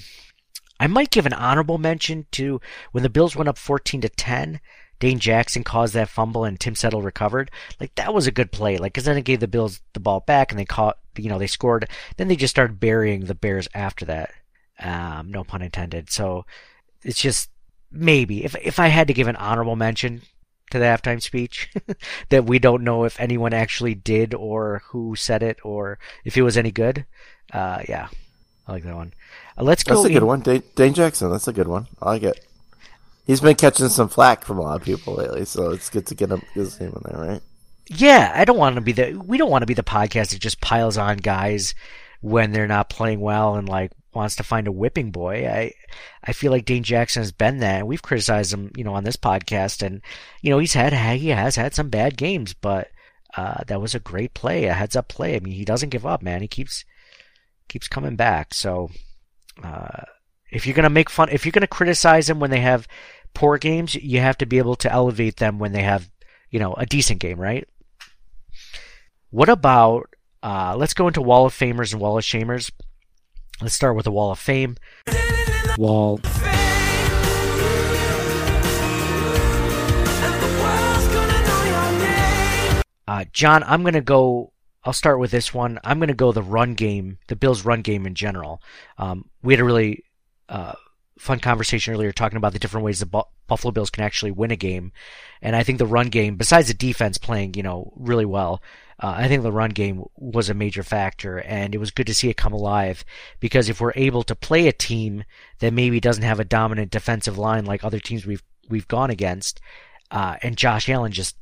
[0.80, 4.60] I might give an honorable mention to when the Bills went up 14 to 10.
[5.00, 7.52] Dane Jackson caused that fumble and Tim Settle recovered.
[7.80, 8.78] Like that was a good play.
[8.78, 11.40] Like because then it gave the Bills the ball back and they caught you know
[11.40, 11.90] they scored.
[12.18, 14.32] Then they just started burying the Bears after that.
[14.80, 16.12] Um, no pun intended.
[16.12, 16.46] So
[17.04, 17.50] it's just
[17.92, 20.22] maybe if if I had to give an honorable mention
[20.72, 21.72] to the halftime speech
[22.30, 26.42] that we don't know if anyone actually did or who said it or if it
[26.42, 27.06] was any good.
[27.54, 28.10] Uh, yeah,
[28.68, 29.14] I like that one.
[29.58, 29.96] Uh, let's go.
[29.96, 31.32] That's a good in- one, Dane, Dane Jackson.
[31.32, 31.88] That's a good one.
[32.02, 32.46] I like it.
[33.26, 36.16] He's been catching some flack from a lot of people lately, so it's good to
[36.16, 37.42] get him his name in there, right?
[37.90, 39.14] Yeah, I don't want to be the.
[39.14, 41.76] We don't want to be the podcast that just piles on guys
[42.22, 45.48] when they're not playing well and like wants to find a whipping boy.
[45.48, 45.74] I
[46.24, 47.88] I feel like Dane Jackson has been that.
[47.88, 50.02] We've criticized him, you know, on this podcast, and
[50.42, 52.90] you know he's had he has had some bad games, but
[53.38, 55.36] uh, that was a great play, a heads up play.
[55.36, 56.42] I mean, he doesn't give up, man.
[56.42, 56.84] He keeps
[57.70, 58.54] keeps coming back.
[58.54, 58.90] So
[59.64, 60.04] uh,
[60.52, 62.88] if you're gonna make fun, if you're gonna criticize him when they have
[63.34, 66.10] poor games, you have to be able to elevate them when they have,
[66.50, 67.68] you know, a decent game, right?
[69.30, 70.10] What about
[70.44, 72.72] uh, let's go into Wall of Famers and Wall of Shamers.
[73.60, 74.78] Let's start with the Wall of Fame.
[75.80, 76.20] Wall.
[83.08, 84.54] Uh, John, I'm going to go.
[84.84, 85.80] I'll start with this one.
[85.84, 88.62] I'm going to go the run game, the Bills' run game in general.
[89.00, 90.04] Um, we had a really
[90.50, 90.74] uh,
[91.18, 94.52] fun conversation earlier talking about the different ways the Bu- Buffalo Bills can actually win
[94.52, 94.92] a game,
[95.42, 98.62] and I think the run game, besides the defense playing, you know, really well,
[99.00, 102.16] uh, I think the run game was a major factor, and it was good to
[102.16, 103.06] see it come alive
[103.40, 105.24] because if we're able to play a team
[105.60, 109.62] that maybe doesn't have a dominant defensive line like other teams we've we've gone against,
[110.10, 111.36] uh, and Josh Allen just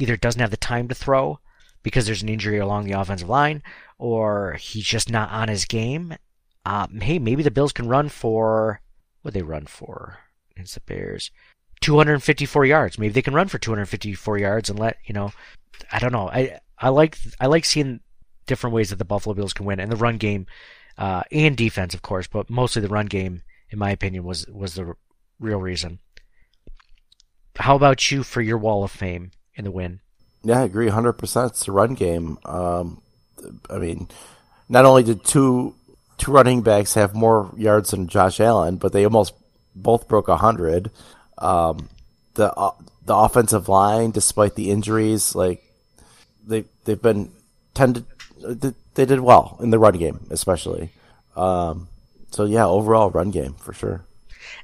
[0.00, 1.38] either doesn't have the time to throw
[1.82, 3.62] because there's an injury along the offensive line,
[3.98, 6.16] or he's just not on his game.
[6.64, 8.80] Um, hey, maybe the Bills can run for
[9.20, 10.18] what they run for
[10.52, 11.30] against the Bears.
[11.82, 12.98] 254 yards.
[12.98, 15.32] Maybe they can run for 254 yards and let you know.
[15.90, 16.28] I don't know.
[16.28, 18.00] I I like I like seeing
[18.46, 20.46] different ways that the Buffalo Bills can win, and the run game
[20.98, 24.74] uh, and defense, of course, but mostly the run game, in my opinion, was was
[24.74, 24.96] the r-
[25.38, 26.00] real reason.
[27.56, 30.00] How about you for your Wall of Fame in the win?
[30.42, 31.46] Yeah, I agree 100%.
[31.50, 32.38] It's the run game.
[32.44, 33.02] Um,
[33.70, 34.08] I mean,
[34.68, 35.74] not only did two
[36.18, 39.34] two running backs have more yards than Josh Allen, but they almost
[39.74, 40.90] both broke 100.
[41.38, 41.88] Um,
[42.34, 42.72] the uh,
[43.04, 45.62] the offensive line, despite the injuries, like
[46.46, 47.30] they they've been
[47.74, 48.04] tended
[48.94, 50.90] they did well in the run game, especially.
[51.36, 51.88] Um,
[52.30, 54.04] so yeah, overall run game for sure.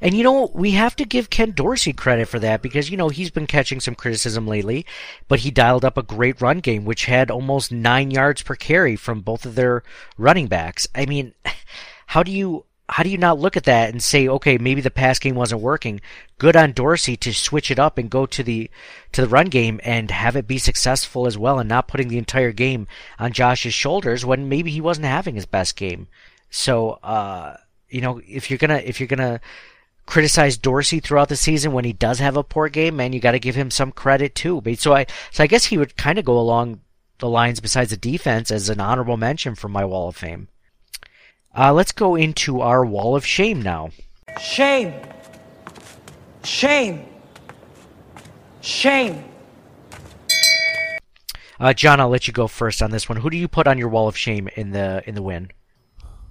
[0.00, 3.08] And you know, we have to give Ken Dorsey credit for that because, you know,
[3.08, 4.86] he's been catching some criticism lately,
[5.28, 8.96] but he dialed up a great run game, which had almost nine yards per carry
[8.96, 9.82] from both of their
[10.16, 10.86] running backs.
[10.94, 11.34] I mean,
[12.06, 14.90] how do you, how do you not look at that and say, okay, maybe the
[14.90, 16.00] pass game wasn't working?
[16.38, 18.70] Good on Dorsey to switch it up and go to the
[19.12, 22.18] to the run game and have it be successful as well, and not putting the
[22.18, 22.86] entire game
[23.18, 26.08] on Josh's shoulders when maybe he wasn't having his best game.
[26.50, 27.56] So, uh,
[27.90, 29.40] you know, if you're gonna if you're gonna
[30.06, 33.32] criticize Dorsey throughout the season when he does have a poor game, man, you got
[33.32, 34.62] to give him some credit too.
[34.76, 36.80] So I so I guess he would kind of go along
[37.18, 40.48] the lines besides the defense as an honorable mention for my Wall of Fame.
[41.58, 43.90] Uh, let's go into our Wall of Shame now.
[44.40, 44.94] Shame.
[46.44, 47.04] Shame.
[48.60, 49.24] Shame.
[51.58, 53.18] Uh, John, I'll let you go first on this one.
[53.18, 55.50] Who do you put on your wall of shame in the in the win?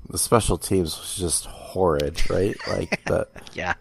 [0.09, 2.55] The special teams was just horrid, right?
[2.67, 3.73] Like the Yeah.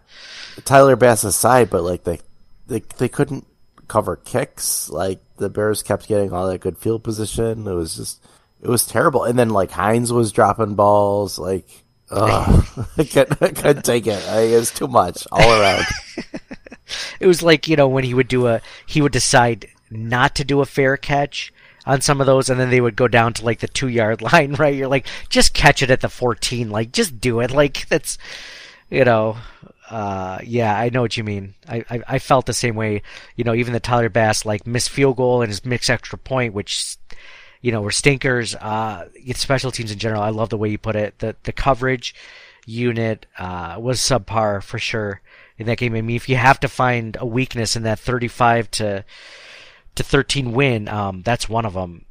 [0.65, 2.19] Tyler Bass aside, but like they
[2.67, 3.47] they they couldn't
[3.87, 4.89] cover kicks.
[4.91, 7.69] Like the Bears kept getting all that good field position.
[7.69, 8.27] It was just
[8.61, 9.25] it was terrible.
[9.25, 11.39] And then like Hines was dropping balls.
[11.39, 11.69] Like
[12.11, 12.67] ugh,
[12.99, 14.23] I couldn't, I couldn't take it.
[14.29, 15.85] I, it was too much all around.
[17.19, 20.45] It was like, you know, when he would do a he would decide not to
[20.45, 21.53] do a fair catch
[21.85, 24.23] on some of those and then they would go down to like the 2 yard
[24.33, 24.75] line, right?
[24.75, 26.71] You're like, just catch it at the 14.
[26.71, 27.51] Like just do it.
[27.51, 28.19] Like that's
[28.89, 29.37] you know,
[29.91, 31.55] uh, yeah, I know what you mean.
[31.69, 33.03] I, I, I felt the same way.
[33.35, 36.55] You know, even the Tyler Bass like missed field goal and his mixed extra point,
[36.55, 36.97] which
[37.67, 38.55] you know were stinkers.
[38.55, 40.23] Uh, special teams in general.
[40.23, 41.19] I love the way you put it.
[41.19, 42.15] The the coverage
[42.65, 45.21] unit uh, was subpar for sure
[45.59, 45.97] in that game.
[45.97, 49.05] I mean, if you have to find a weakness in that thirty-five to
[49.97, 52.05] to thirteen win, um, that's one of them.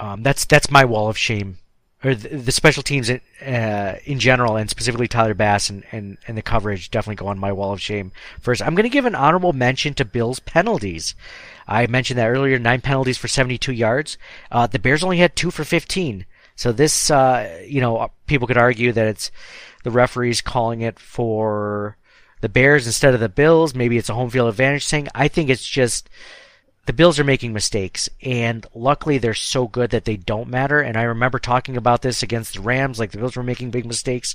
[0.00, 1.58] Um, that's that's my wall of shame
[2.04, 6.36] or the, special teams in, uh, in general, and specifically Tyler Bass and, and, and
[6.36, 8.12] the coverage definitely go on my wall of shame.
[8.40, 11.16] First, I'm going to give an honorable mention to Bills penalties.
[11.66, 14.16] I mentioned that earlier, nine penalties for 72 yards.
[14.50, 16.24] Uh, the Bears only had two for 15.
[16.54, 19.30] So this, uh, you know, people could argue that it's
[19.82, 21.96] the referees calling it for
[22.40, 23.74] the Bears instead of the Bills.
[23.74, 25.08] Maybe it's a home field advantage thing.
[25.14, 26.08] I think it's just
[26.88, 30.80] the Bills are making mistakes, and luckily they're so good that they don't matter.
[30.80, 33.84] And I remember talking about this against the Rams, like the Bills were making big
[33.84, 34.34] mistakes.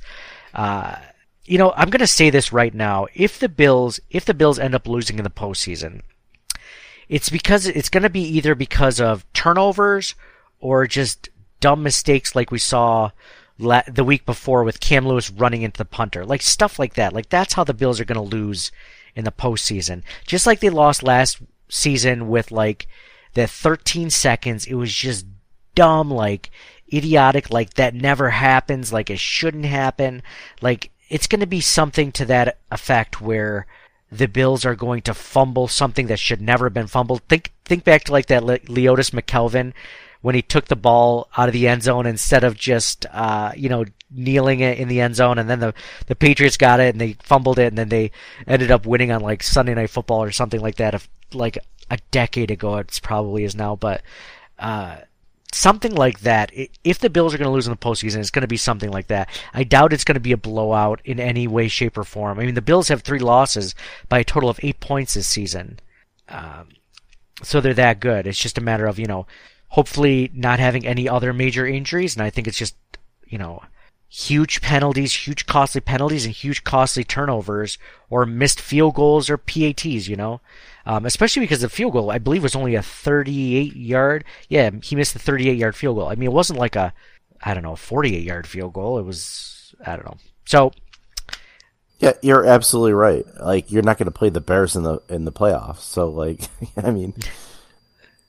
[0.53, 0.97] Uh,
[1.45, 4.59] you know, I'm going to say this right now: if the Bills, if the Bills
[4.59, 6.01] end up losing in the postseason,
[7.09, 10.13] it's because it's going to be either because of turnovers
[10.59, 13.09] or just dumb mistakes, like we saw
[13.57, 17.13] la- the week before with Cam Lewis running into the punter, like stuff like that.
[17.13, 18.71] Like that's how the Bills are going to lose
[19.15, 21.39] in the postseason, just like they lost last
[21.73, 22.87] season with like
[23.33, 24.65] the 13 seconds.
[24.65, 25.25] It was just
[25.75, 26.51] dumb, like
[26.91, 30.21] idiotic, like that never happens, like it shouldn't happen.
[30.61, 33.65] Like it's going to be something to that effect where
[34.11, 37.23] the Bills are going to fumble something that should never have been fumbled.
[37.23, 39.73] Think think back to like that Le- Leodis McKelvin
[40.21, 43.69] when he took the ball out of the end zone instead of just uh, you
[43.69, 45.73] know kneeling it in the end zone, and then the
[46.05, 48.11] the Patriots got it and they fumbled it, and then they
[48.45, 50.93] ended up winning on like Sunday Night Football or something like that.
[50.93, 51.57] If like
[51.89, 54.01] a decade ago, it's probably is now, but
[54.59, 54.97] uh,
[55.51, 56.51] something like that.
[56.83, 58.91] If the Bills are going to lose in the postseason, it's going to be something
[58.91, 59.29] like that.
[59.53, 62.39] I doubt it's going to be a blowout in any way, shape, or form.
[62.39, 63.75] I mean, the Bills have three losses
[64.09, 65.79] by a total of eight points this season.
[66.29, 66.69] Um,
[67.43, 68.25] so they're that good.
[68.25, 69.27] It's just a matter of, you know,
[69.69, 72.15] hopefully not having any other major injuries.
[72.15, 72.75] And I think it's just,
[73.27, 73.63] you know,
[74.13, 77.79] huge penalties, huge costly penalties, and huge costly turnovers
[78.11, 80.39] or missed field goals or PATs, you know?
[80.85, 84.23] Um, especially because the field goal, I believe, was only a 38 yard.
[84.49, 86.09] Yeah, he missed the 38 yard field goal.
[86.09, 86.93] I mean, it wasn't like a,
[87.41, 88.99] I don't know, 48 yard field goal.
[88.99, 90.17] It was, I don't know.
[90.45, 90.71] So,
[91.97, 93.25] yeah, you're absolutely right.
[93.39, 95.79] Like, you're not going to play the Bears in the in the playoffs.
[95.79, 96.41] So, like,
[96.77, 97.15] I mean,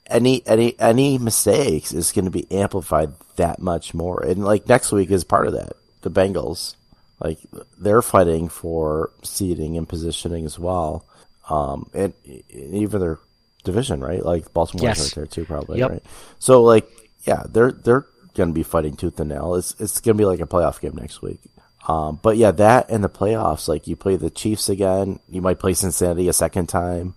[0.06, 4.22] any any any mistakes is going to be amplified that much more.
[4.22, 5.72] And like next week is part of that.
[6.02, 6.74] The Bengals,
[7.20, 7.38] like,
[7.78, 11.06] they're fighting for seeding and positioning as well
[11.48, 13.18] um, and, and even their
[13.64, 14.24] division, right?
[14.24, 15.00] Like Baltimore Yes.
[15.00, 15.90] right there too, probably, Yep.
[15.90, 16.02] right?
[16.38, 16.88] So like,
[17.24, 19.54] yeah, they're they're going to be fighting tooth and nail.
[19.54, 21.40] It's it's going to be like a playoff game next week.
[21.88, 25.58] Um, but yeah, that and the playoffs, like you play the Chiefs again, you might
[25.58, 27.14] play Cincinnati a second time.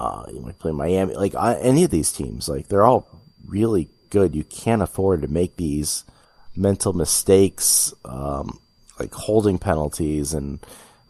[0.00, 3.90] Uh, you might play Miami, like uh, any of these teams, like they're all really
[4.08, 4.34] good.
[4.34, 6.04] You can't afford to make these
[6.56, 8.60] mental mistakes, um,
[8.98, 10.58] like holding penalties and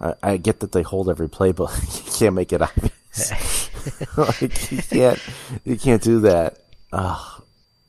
[0.00, 1.70] I, I get that they hold every play, but
[2.04, 3.70] you can't make it obvious.
[4.16, 5.18] like you can't,
[5.64, 6.58] you can't do that.
[6.92, 7.22] Uh,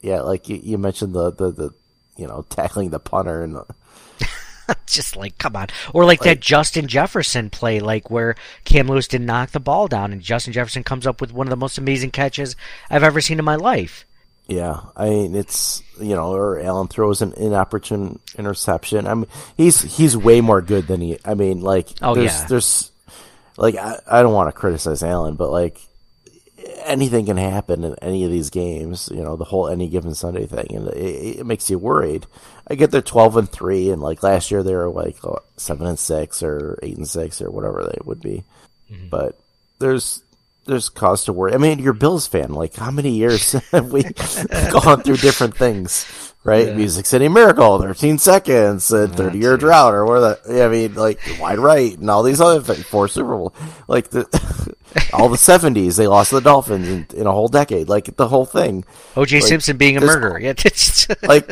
[0.02, 1.70] yeah, like you, you mentioned the, the, the,
[2.16, 3.66] you know, tackling the punter and the,
[4.86, 5.68] just like, come on.
[5.94, 10.12] Or like, that Justin Jefferson play, like where Cam Lewis didn't knock the ball down
[10.12, 12.56] and Justin Jefferson comes up with one of the most amazing catches
[12.90, 14.06] I've ever seen in my life.
[14.48, 19.08] yeah, I mean, it's, you know, or Allen throws an inopportune interception.
[19.08, 22.48] I mean, he's, he's way more good than he, I mean, like, Oh, there's, yeah.
[22.48, 22.92] there's,
[23.58, 25.80] like, I, I don't want to criticize Allen, but like,
[26.92, 29.10] anything can happen in any of these games.
[29.12, 32.28] You know, the whole any given Sunday thing, and it, it makes you worried.
[32.68, 35.18] I get they're twelve and three, and like last year they were like
[35.58, 38.44] seven and six or eight and six or whatever they would be.
[38.92, 39.10] Mm-hmm.
[39.10, 39.40] But
[39.80, 40.22] there's
[40.66, 41.54] there's cause to worry.
[41.54, 42.54] I mean, you're Bills fan.
[42.54, 44.04] Like, how many years have we
[44.72, 46.31] gone through different things?
[46.44, 46.76] Right?
[46.76, 50.44] Music City Miracle, 13 seconds, a 30 year drought, or what?
[50.44, 52.86] The, I mean, like wide right, and all these other things.
[52.86, 53.54] Four Super Bowl,
[53.88, 54.26] like the
[55.14, 58.46] all the 70s, they lost the Dolphins in, in a whole decade, like the whole
[58.46, 58.84] thing.
[59.16, 59.40] O.J.
[59.40, 60.40] Like, Simpson being a murderer.
[60.42, 61.50] Yeah, it's Like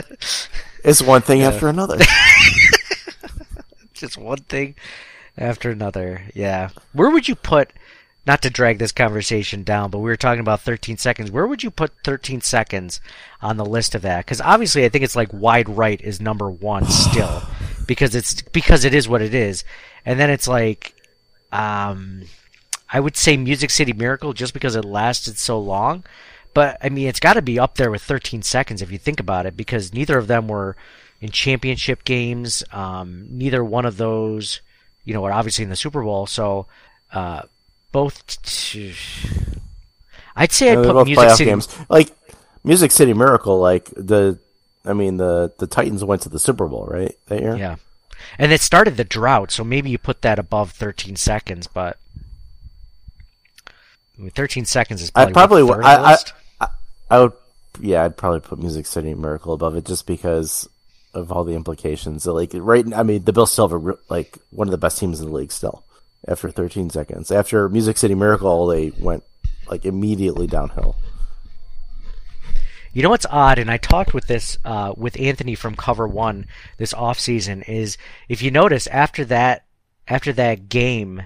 [0.83, 1.97] it's one thing after another.
[3.93, 4.75] just one thing
[5.37, 6.23] after another.
[6.33, 6.69] Yeah.
[6.93, 7.71] Where would you put?
[8.29, 11.31] Not to drag this conversation down, but we were talking about 13 seconds.
[11.31, 13.01] Where would you put 13 seconds
[13.41, 14.23] on the list of that?
[14.23, 17.41] Because obviously, I think it's like wide right is number one still,
[17.87, 19.63] because it's because it is what it is,
[20.05, 20.93] and then it's like,
[21.51, 22.25] um,
[22.93, 26.03] I would say Music City Miracle just because it lasted so long.
[26.53, 29.19] But I mean, it's got to be up there with 13 seconds if you think
[29.19, 30.75] about it, because neither of them were
[31.19, 32.63] in championship games.
[32.71, 34.61] Um, neither one of those,
[35.03, 36.27] you know, are obviously in the Super Bowl.
[36.27, 36.67] So,
[37.11, 37.41] uh,
[37.91, 38.41] both.
[38.43, 38.93] T-
[40.35, 41.45] I'd say I'd put Music City.
[41.45, 41.67] games.
[41.89, 42.11] Like
[42.63, 44.39] Music City Miracle, like the,
[44.85, 47.15] I mean the the Titans went to the Super Bowl, right?
[47.27, 47.55] That year.
[47.55, 47.75] Yeah,
[48.37, 51.97] and it started the drought, so maybe you put that above 13 seconds, but.
[54.17, 56.17] I mean, 13 seconds is probably, I'd probably what, I, I.
[56.59, 56.67] I
[57.09, 57.33] I would
[57.79, 60.67] yeah I'd probably put Music City Miracle above it just because
[61.13, 62.25] of all the implications.
[62.25, 65.21] Like right, I mean the Bills still have a, like one of the best teams
[65.21, 65.83] in the league still
[66.27, 67.31] after 13 seconds.
[67.31, 69.23] After Music City Miracle, they went
[69.69, 70.95] like immediately downhill.
[72.91, 76.47] You know what's odd, and I talked with this uh, with Anthony from Cover One
[76.77, 77.61] this off season.
[77.63, 79.65] Is if you notice after that
[80.07, 81.23] after that game,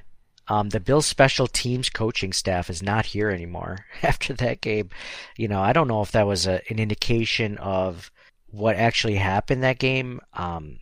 [0.48, 3.86] um, the Bills special teams coaching staff is not here anymore.
[4.04, 4.90] After that game,
[5.38, 8.12] you know, I don't know if that was a, an indication of
[8.52, 10.80] what actually happened that game, um,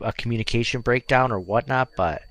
[0.00, 1.90] a communication breakdown or whatnot.
[1.96, 2.22] But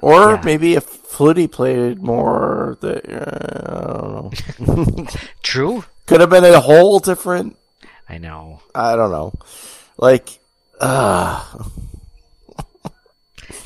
[0.00, 0.42] Or Yeah.
[0.44, 5.06] maybe if Flutie played more, the, uh, I don't know.
[5.42, 7.56] true, Could have been a whole different.
[8.08, 8.62] I know.
[8.74, 9.32] I don't know.
[9.98, 10.38] Like,
[10.80, 11.44] uh,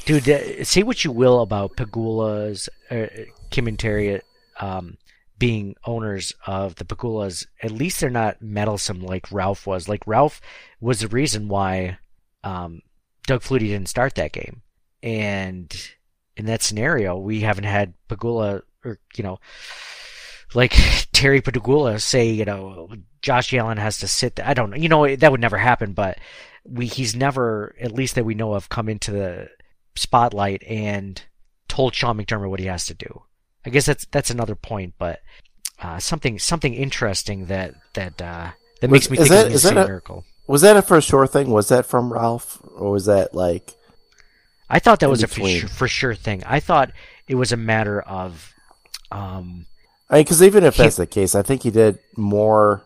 [0.06, 3.06] Dude, uh, say what you will about Pegula's, uh,
[3.50, 4.20] Kim and Terry,
[4.60, 4.98] um,
[5.38, 7.46] being owners of the Pegulas.
[7.62, 9.88] At least they're not meddlesome like Ralph was.
[9.88, 10.40] Like Ralph
[10.80, 11.98] was the reason why
[12.42, 12.82] um,
[13.26, 14.62] Doug Flutie didn't start that game.
[15.04, 15.70] And
[16.36, 19.38] in that scenario, we haven't had Pegula or you know,
[20.54, 20.72] like
[21.12, 22.88] Terry Pegula say, you know,
[23.22, 24.36] Josh Allen has to sit.
[24.36, 24.46] There.
[24.48, 24.76] I don't know.
[24.76, 25.92] You know, that would never happen.
[25.92, 26.18] But
[26.64, 29.48] we he's never, at least that we know of, come into the
[29.94, 31.22] spotlight and
[31.68, 33.22] told Sean McDermott what he has to do.
[33.66, 35.20] I guess that's that's another point, but
[35.82, 39.62] uh, something something interesting that that uh, that makes me is think that- of is
[39.64, 40.24] that a- miracle.
[40.46, 41.50] was that a for sure thing?
[41.50, 43.74] Was that from Ralph, or was that like?
[44.68, 46.42] I thought that in was a for sure, for sure thing.
[46.44, 46.92] I thought
[47.28, 48.54] it was a matter of
[49.12, 49.66] um,
[50.10, 52.82] I mean, because even if that's the case, I think he did more,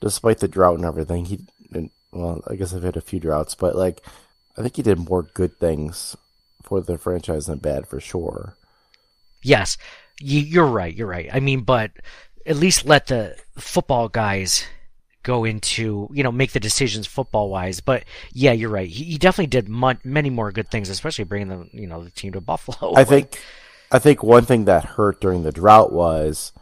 [0.00, 1.24] despite the drought and everything.
[1.24, 1.40] He,
[1.72, 4.04] and, well, I guess I've had a few droughts, but like,
[4.56, 6.16] I think he did more good things
[6.62, 8.54] for the franchise than bad for sure.
[9.42, 9.78] Yes,
[10.20, 10.94] you, you're right.
[10.94, 11.30] You're right.
[11.32, 11.90] I mean, but
[12.44, 14.66] at least let the football guys
[15.22, 17.80] go into you know make the decisions football wise.
[17.80, 18.88] But yeah, you're right.
[18.88, 22.32] He, he definitely did many more good things, especially bringing the you know the team
[22.32, 22.94] to Buffalo.
[22.96, 23.40] I think,
[23.90, 26.52] I think one thing that hurt during the drought was,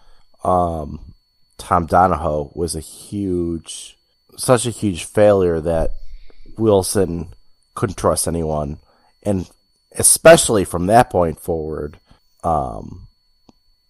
[0.44, 1.14] um,
[1.59, 3.96] Tom Donahoe was a huge,
[4.37, 5.92] such a huge failure that
[6.59, 7.35] Wilson
[7.75, 8.79] couldn't trust anyone,
[9.23, 9.49] and
[9.92, 11.99] especially from that point forward,
[12.44, 13.07] um,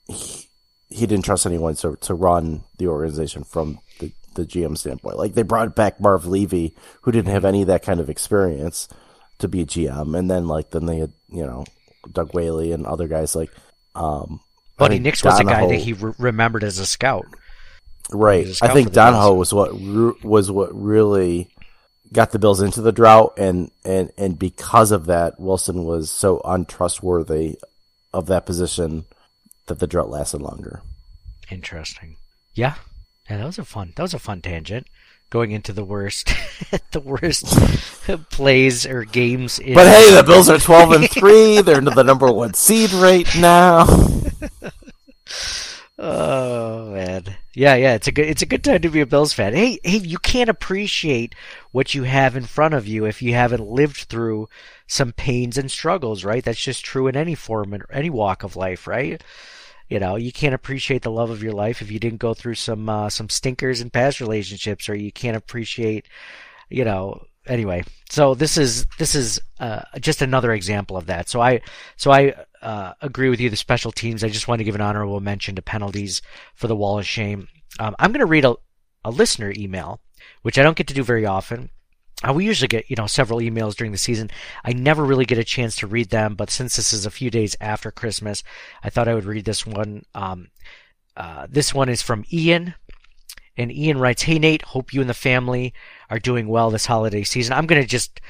[0.07, 0.47] he,
[0.89, 5.19] he didn't trust anyone to to run the organization from the the GM standpoint.
[5.19, 8.89] Like they brought back Marv Levy, who didn't have any of that kind of experience
[9.39, 11.65] to be a GM, and then like then they had you know
[12.11, 13.51] Doug Whaley and other guys like
[13.95, 14.41] um
[14.77, 17.27] Buddy Nix was a guy that he re- remembered as a scout.
[18.13, 18.47] right.
[18.47, 21.51] a I scout think for the Donahoe was what re- was what really
[22.13, 26.41] got the Bills into the drought, and and and because of that, Wilson was so
[26.45, 27.59] untrustworthy
[28.13, 29.05] of that position
[29.67, 30.83] that the drought lasted longer.
[31.51, 32.17] Interesting.
[32.55, 32.75] Yeah.
[33.31, 33.93] Yeah, that was a fun.
[33.95, 34.89] That was a fun tangent.
[35.31, 36.27] Going into the worst,
[36.91, 37.47] the worst
[38.31, 39.61] plays or games.
[39.61, 41.63] In But hey, the Bills are twelve and three.
[41.63, 43.87] They're the number one seed right now.
[45.97, 47.95] Oh man, yeah, yeah.
[47.95, 49.55] It's a good, it's a good time to be a Bills fan.
[49.55, 51.35] Hey, hey, you can't appreciate
[51.71, 54.49] what you have in front of you if you haven't lived through
[54.89, 56.43] some pains and struggles, right?
[56.43, 59.23] That's just true in any form and any walk of life, right?
[59.91, 62.55] You know, you can't appreciate the love of your life if you didn't go through
[62.55, 66.07] some uh, some stinkers in past relationships, or you can't appreciate,
[66.69, 67.25] you know.
[67.47, 71.29] Anyway, so this is this is uh, just another example of that.
[71.29, 71.61] So I
[71.97, 73.51] so I uh, agree with you.
[73.51, 74.25] The special teams.
[74.25, 76.23] I just want to give an honorable mention to penalties
[76.55, 77.49] for the wall of shame.
[77.79, 78.55] Um, I'm going to read a,
[79.05, 80.01] a listener email
[80.43, 81.71] which I don't get to do very often.
[82.27, 84.31] Uh, we usually get, you know, several emails during the season.
[84.65, 87.31] I never really get a chance to read them, but since this is a few
[87.31, 88.43] days after Christmas,
[88.85, 90.05] I thought I would read this one.
[90.15, 90.49] Um,
[91.17, 92.75] uh, this one is from Ian,
[93.57, 95.73] and Ian writes, "Hey Nate, hope you and the family
[96.09, 97.53] are doing well this holiday season.
[97.55, 98.21] I'm gonna just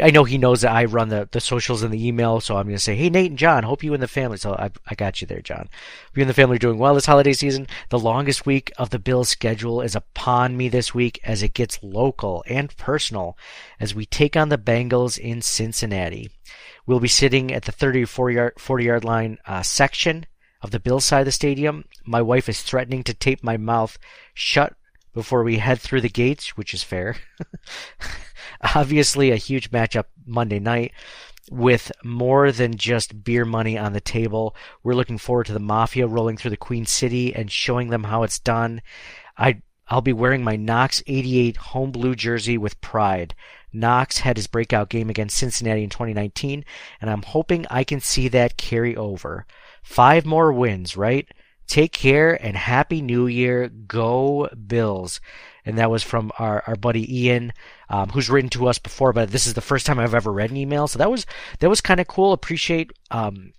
[0.00, 2.66] I know he knows that I run the, the socials and the email, so I'm
[2.66, 4.36] going to say, hey, Nate and John, hope you and the family.
[4.36, 5.68] So I, I got you there, John.
[6.14, 7.66] You and the family are doing well this holiday season.
[7.88, 11.82] The longest week of the Bills schedule is upon me this week as it gets
[11.82, 13.36] local and personal
[13.80, 16.30] as we take on the Bengals in Cincinnati.
[16.86, 20.26] We'll be sitting at the 30 or 40 yard, 40 yard line uh, section
[20.62, 21.84] of the Bills side of the stadium.
[22.04, 23.98] My wife is threatening to tape my mouth
[24.34, 24.74] shut
[25.12, 27.16] before we head through the gates, which is fair.
[28.74, 30.92] Obviously, a huge matchup Monday night
[31.50, 34.54] with more than just beer money on the table.
[34.82, 38.22] We're looking forward to the Mafia rolling through the Queen City and showing them how
[38.22, 38.82] it's done.
[39.36, 43.34] I I'll be wearing my Knox 88 home blue jersey with pride.
[43.72, 46.64] Knox had his breakout game against Cincinnati in 2019,
[47.00, 49.46] and I'm hoping I can see that carry over.
[49.82, 51.26] Five more wins, right?
[51.66, 53.68] Take care and happy new year.
[53.68, 55.20] Go Bills.
[55.64, 57.52] And that was from our, our buddy Ian,
[57.88, 60.50] um, who's written to us before, but this is the first time I've ever read
[60.50, 60.88] an email.
[60.88, 61.26] So that was,
[61.58, 62.32] that was kind of cool.
[62.32, 63.52] Appreciate, um,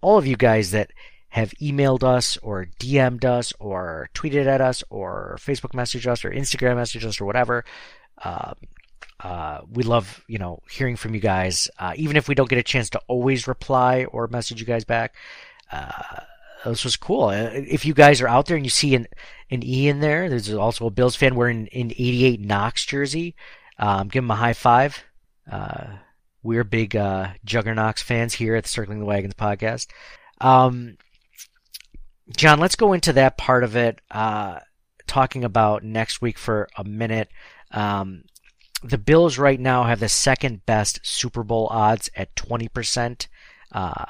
[0.00, 0.90] all of you guys that
[1.28, 6.30] have emailed us or DM'd us or tweeted at us or Facebook messaged us or
[6.30, 7.64] Instagram messaged us or whatever.
[8.22, 8.54] Um,
[9.20, 11.70] uh, we love, you know, hearing from you guys.
[11.78, 14.84] Uh, even if we don't get a chance to always reply or message you guys
[14.84, 15.14] back,
[15.70, 16.20] uh,
[16.64, 17.24] this was cool.
[17.24, 19.06] Uh, if you guys are out there and you see an
[19.50, 23.34] an E in there, there's also a Bills fan wearing an 88 Knox jersey.
[23.78, 25.04] Um, give him a high five.
[25.50, 25.96] Uh,
[26.42, 29.88] we're big uh, Juggernauts fans here at the Circling the Wagons podcast.
[30.40, 30.96] Um,
[32.36, 34.00] John, let's go into that part of it.
[34.10, 34.60] Uh,
[35.06, 37.28] talking about next week for a minute.
[37.70, 38.24] Um,
[38.82, 43.26] the Bills right now have the second best Super Bowl odds at 20%.
[43.70, 44.04] Uh,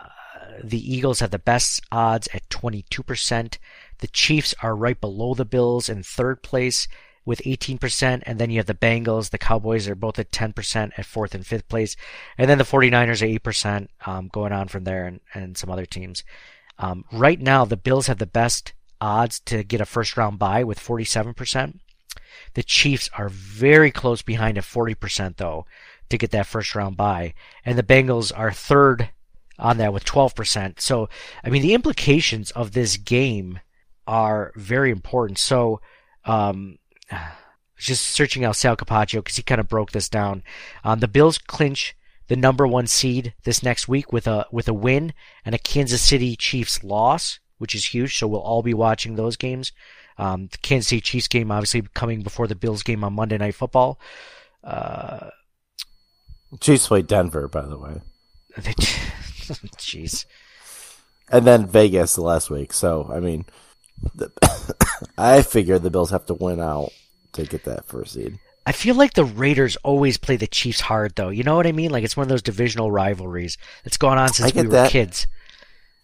[0.63, 3.59] the Eagles have the best odds at 22%.
[3.99, 6.89] The Chiefs are right below the Bills in third place
[7.25, 8.23] with 18%.
[8.27, 9.31] And then you have the Bengals.
[9.31, 11.97] The Cowboys are both at 10% at fourth and fifth place.
[12.37, 15.87] And then the 49ers are 8% um, going on from there and, and some other
[15.87, 16.25] teams.
[16.79, 20.65] Um, right now, the Bills have the best odds to get a first round bye
[20.65, 21.79] with 47%.
[22.55, 25.67] The Chiefs are very close behind at 40% though
[26.09, 27.35] to get that first round bye.
[27.65, 29.11] And the Bengals are third
[29.63, 30.81] on that with 12%.
[30.81, 31.09] So,
[31.43, 33.61] I mean, the implications of this game
[34.07, 35.39] are very important.
[35.39, 35.81] So,
[36.25, 36.79] um,
[37.79, 40.43] just searching out Sal Capaccio because he kind of broke this down.
[40.85, 41.97] Um, the Bills clinch
[42.29, 45.13] the number one seed this next week with a with a win
[45.45, 48.17] and a Kansas City Chiefs loss, which is huge.
[48.19, 49.73] So we'll all be watching those games.
[50.19, 53.55] Um, the Kansas City Chiefs game obviously coming before the Bills game on Monday Night
[53.55, 53.99] Football.
[54.63, 55.31] Uh,
[56.61, 58.01] Chiefs played Denver, by the way.
[59.77, 60.27] Jeez.
[61.31, 62.73] And then Vegas last week.
[62.73, 63.47] So, I mean,
[64.15, 64.31] the,
[65.19, 66.91] I figure the Bills have to win out
[67.33, 68.39] to get that first seed.
[68.65, 71.31] I feel like the Raiders always play the Chiefs hard, though.
[71.31, 71.91] You know what I mean?
[71.91, 74.91] Like it's one of those divisional rivalries that's gone on since we were that.
[74.91, 75.27] kids.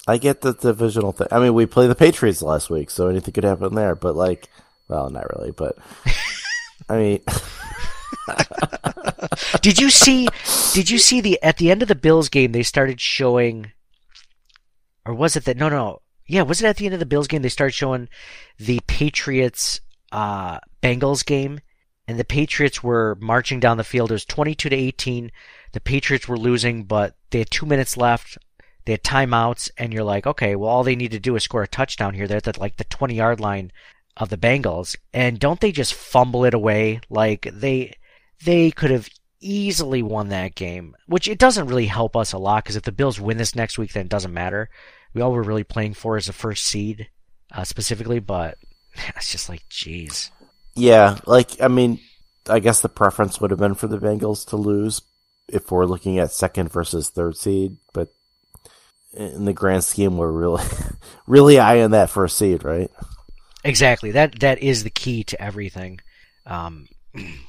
[0.08, 1.28] I get the divisional thing.
[1.30, 3.94] I mean, we played the Patriots last week, so anything could happen there.
[3.94, 4.48] But like,
[4.88, 5.52] well, not really.
[5.52, 5.76] But
[6.88, 7.20] I mean,
[9.62, 10.28] did you see?
[10.74, 12.52] Did you see the at the end of the Bills game?
[12.52, 13.72] They started showing,
[15.04, 15.56] or was it that?
[15.56, 16.42] No, no, yeah.
[16.42, 17.42] Was it at the end of the Bills game?
[17.42, 18.08] They started showing
[18.58, 19.80] the Patriots
[20.12, 21.60] uh, Bengals game,
[22.06, 24.10] and the Patriots were marching down the field.
[24.10, 25.30] It was twenty-two to eighteen.
[25.72, 28.38] The Patriots were losing, but they had two minutes left.
[28.84, 31.62] They had timeouts, and you're like, okay, well, all they need to do is score
[31.62, 32.26] a touchdown here.
[32.26, 33.70] They're at like the twenty-yard line
[34.16, 37.00] of the Bengals, and don't they just fumble it away?
[37.08, 37.94] Like they
[38.44, 39.08] they could have
[39.40, 42.92] easily won that game, which it doesn't really help us a lot because if the
[42.92, 44.68] Bills win this next week, then it doesn't matter.
[45.14, 47.08] We all we're really playing for is the first seed,
[47.52, 48.58] uh, specifically, but
[49.16, 50.30] it's just like, jeez.
[50.74, 52.00] Yeah, like I mean,
[52.48, 55.02] I guess the preference would have been for the Bengals to lose
[55.48, 58.12] if we're looking at second versus third seed, but
[59.14, 60.62] in the grand scheme, we're really,
[61.26, 62.90] really eyeing that first seed, right?
[63.64, 64.12] Exactly.
[64.12, 66.00] That that is the key to everything.
[66.46, 66.86] Um,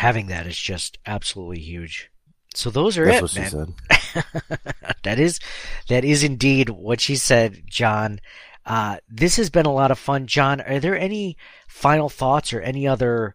[0.00, 2.10] having that is just absolutely huge.
[2.54, 3.74] So those are That's it, what man.
[3.90, 4.94] she said.
[5.02, 5.40] that is
[5.88, 8.20] that is indeed what she said, John.
[8.64, 10.62] Uh, this has been a lot of fun, John.
[10.62, 11.36] Are there any
[11.68, 13.34] final thoughts or any other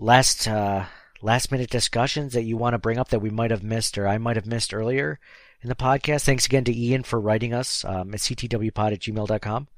[0.00, 0.86] last uh,
[1.20, 4.08] last minute discussions that you want to bring up that we might have missed or
[4.08, 5.20] I might have missed earlier
[5.60, 6.24] in the podcast?
[6.24, 9.68] Thanks again to Ian for writing us um, at ctwpod at gmail.com.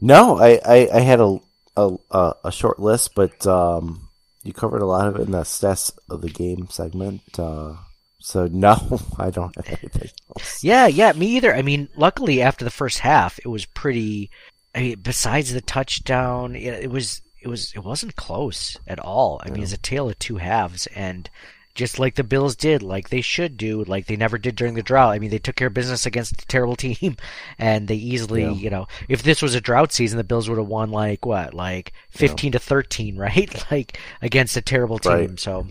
[0.00, 1.38] No, I, I, I had a,
[1.76, 4.08] a a short list, but um,
[4.42, 7.22] you covered a lot of it in the stats of the game segment.
[7.38, 7.74] Uh,
[8.18, 10.62] so no, I don't have anything else.
[10.62, 11.54] Yeah, yeah, me either.
[11.54, 14.30] I mean, luckily after the first half, it was pretty.
[14.74, 19.40] I mean, besides the touchdown, it, it was it was it wasn't close at all.
[19.44, 21.28] I mean, it's a tale of two halves, and
[21.74, 24.82] just like the Bills did, like they should do, like they never did during the
[24.82, 25.12] drought.
[25.12, 27.16] I mean, they took care of business against a terrible team,
[27.58, 28.50] and they easily, Yeah.
[28.52, 31.54] you know, if this was a drought season, the Bills would have won like what,
[31.54, 33.64] like fifteen to thirteen, right?
[33.70, 35.12] like against a terrible team.
[35.12, 35.40] Right.
[35.40, 35.66] So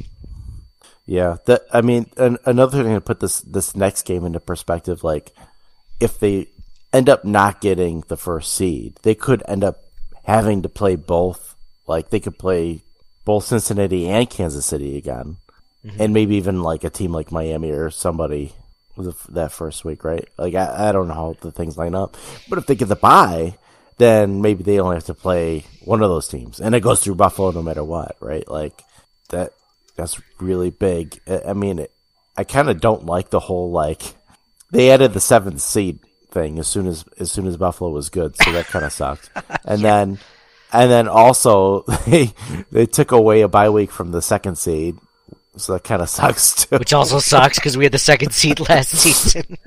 [1.05, 5.03] Yeah, that I mean, an, another thing to put this this next game into perspective,
[5.03, 5.31] like
[5.99, 6.47] if they
[6.93, 9.77] end up not getting the first seed, they could end up
[10.25, 11.55] having to play both.
[11.87, 12.81] Like they could play
[13.25, 15.37] both Cincinnati and Kansas City again,
[15.84, 18.53] and maybe even like a team like Miami or somebody
[18.95, 20.27] with that first week, right?
[20.38, 22.17] Like I, I don't know how the things line up,
[22.49, 23.57] but if they get the bye,
[23.97, 27.15] then maybe they only have to play one of those teams, and it goes through
[27.15, 28.47] Buffalo no matter what, right?
[28.47, 28.82] Like
[29.29, 29.53] that
[29.95, 31.19] that's really big.
[31.27, 31.91] I I mean, it,
[32.38, 34.01] I kind of don't like the whole like
[34.71, 35.99] they added the seventh seed
[36.32, 39.29] thing as soon as as soon as Buffalo was good, so that kind of sucked.
[39.63, 40.19] And then
[40.73, 42.34] and then also they
[42.71, 44.97] they took away a bye week from the second seed,
[45.57, 46.77] so that kind of sucks too.
[46.77, 49.57] which also sucks because we had the second seed last season.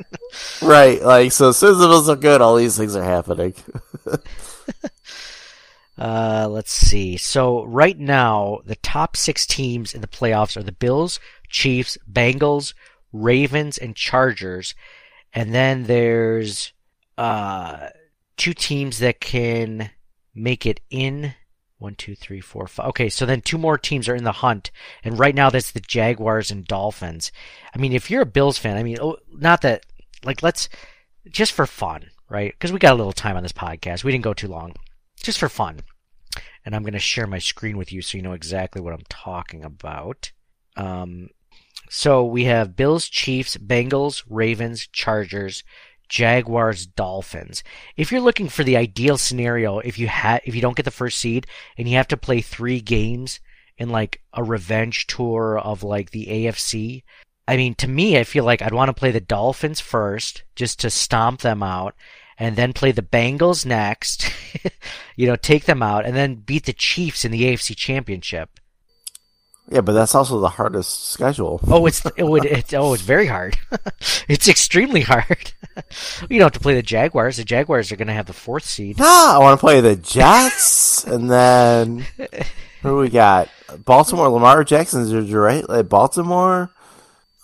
[0.62, 1.00] right?
[1.02, 3.54] Like so, as soon as it was so good, all these things are happening.
[5.96, 7.16] Uh, let's see.
[7.16, 12.74] So right now, the top six teams in the playoffs are the Bills, Chiefs, Bengals,
[13.12, 14.74] Ravens, and Chargers.
[15.32, 16.72] And then there's
[17.16, 17.90] uh
[18.36, 19.90] two teams that can
[20.34, 21.34] make it in
[21.78, 22.88] one, two, three, four, five.
[22.88, 24.70] Okay, so then two more teams are in the hunt,
[25.02, 27.32] and right now that's the Jaguars and Dolphins.
[27.74, 29.84] I mean, if you're a Bills fan, I mean, oh, not that
[30.24, 30.68] like let's
[31.28, 32.52] just for fun, right?
[32.52, 34.04] Because we got a little time on this podcast.
[34.04, 34.74] We didn't go too long
[35.22, 35.80] just for fun.
[36.64, 39.04] And I'm going to share my screen with you so you know exactly what I'm
[39.08, 40.32] talking about.
[40.76, 41.28] Um,
[41.90, 45.62] so we have Bills, Chiefs, Bengals, Ravens, Chargers,
[46.14, 47.64] Jaguars, Dolphins.
[47.96, 50.92] If you're looking for the ideal scenario, if you ha- if you don't get the
[50.92, 53.40] first seed and you have to play three games
[53.78, 57.02] in like a revenge tour of like the AFC,
[57.48, 60.78] I mean, to me, I feel like I'd want to play the Dolphins first just
[60.80, 61.96] to stomp them out
[62.38, 64.30] and then play the Bengals next,
[65.16, 68.60] you know, take them out and then beat the Chiefs in the AFC Championship.
[69.70, 71.58] Yeah, but that's also the hardest schedule.
[71.68, 73.56] Oh, it's it would it's oh it's very hard.
[74.28, 75.52] it's extremely hard.
[76.28, 77.38] you don't have to play the Jaguars.
[77.38, 78.98] The Jaguars are going to have the fourth seed.
[78.98, 82.06] No, I want to play the Jets, and then
[82.82, 83.48] who we got?
[83.84, 85.68] Baltimore, Lamar Jackson's injured, right?
[85.68, 86.70] Like Baltimore.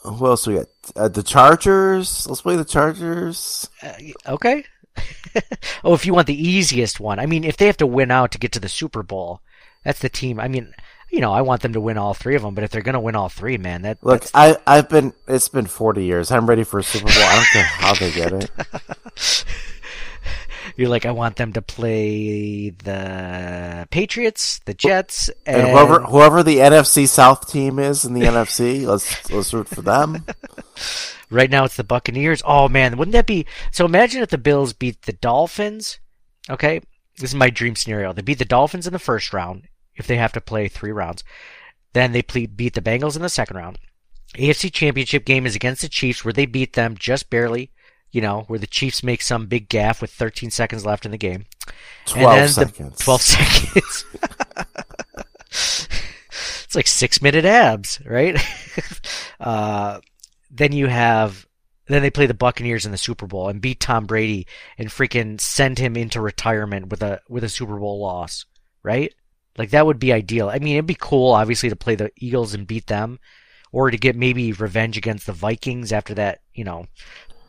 [0.02, 0.66] Who else we got?
[0.94, 2.26] Uh, the Chargers.
[2.28, 3.68] Let's play the Chargers.
[4.26, 4.64] Okay.
[5.84, 8.32] oh, if you want the easiest one, I mean, if they have to win out
[8.32, 9.40] to get to the Super Bowl,
[9.84, 10.40] that's the team.
[10.40, 10.74] I mean,
[11.10, 12.94] you know, I want them to win all three of them, but if they're going
[12.94, 15.12] to win all three, man, that Look, that's, I I've been.
[15.26, 16.30] It's been forty years.
[16.30, 17.22] I'm ready for a Super Bowl.
[17.22, 19.44] I don't care how they get it.
[20.76, 26.42] you're like, I want them to play the Patriots, the Jets, and, And whoever whoever
[26.44, 30.24] the NFC South team is in the NFC, let's let's root for them.
[31.32, 32.42] Right now it's the Buccaneers.
[32.44, 36.00] Oh man, wouldn't that be so imagine if the Bills beat the Dolphins.
[36.48, 36.80] Okay?
[37.18, 38.12] This is my dream scenario.
[38.12, 39.68] They beat the Dolphins in the first round
[40.00, 41.22] if they have to play 3 rounds.
[41.92, 43.78] Then they ple- beat the Bengals in the second round.
[44.36, 47.72] AFC Championship game is against the Chiefs where they beat them just barely,
[48.12, 51.18] you know, where the Chiefs make some big gaffe with 13 seconds left in the
[51.18, 51.46] game.
[52.06, 52.98] Twelve and then seconds.
[52.98, 54.04] The 12 seconds.
[56.64, 58.40] it's like six minute abs, right?
[59.40, 60.00] uh,
[60.50, 61.46] then you have,
[61.86, 64.46] then they play the Buccaneers in the Super Bowl and beat Tom Brady
[64.78, 68.46] and freaking send him into retirement with a with a Super Bowl loss,
[68.84, 69.12] right?
[69.58, 70.48] Like that would be ideal.
[70.48, 73.18] I mean, it'd be cool, obviously, to play the Eagles and beat them,
[73.72, 76.86] or to get maybe revenge against the Vikings after that, you know,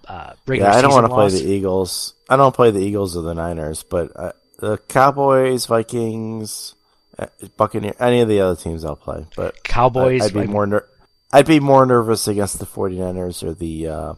[0.08, 2.14] uh, regular Yeah, I don't want to play the Eagles.
[2.30, 6.76] I don't play the Eagles or the Niners, but uh, the Cowboys, Vikings,
[7.18, 7.28] uh,
[7.58, 9.26] Buccaneers, any of the other teams I'll play.
[9.36, 10.22] But Cowboys.
[10.22, 10.88] I, would be more ner-
[11.32, 14.14] I'd be more nervous against the 49ers or the uh,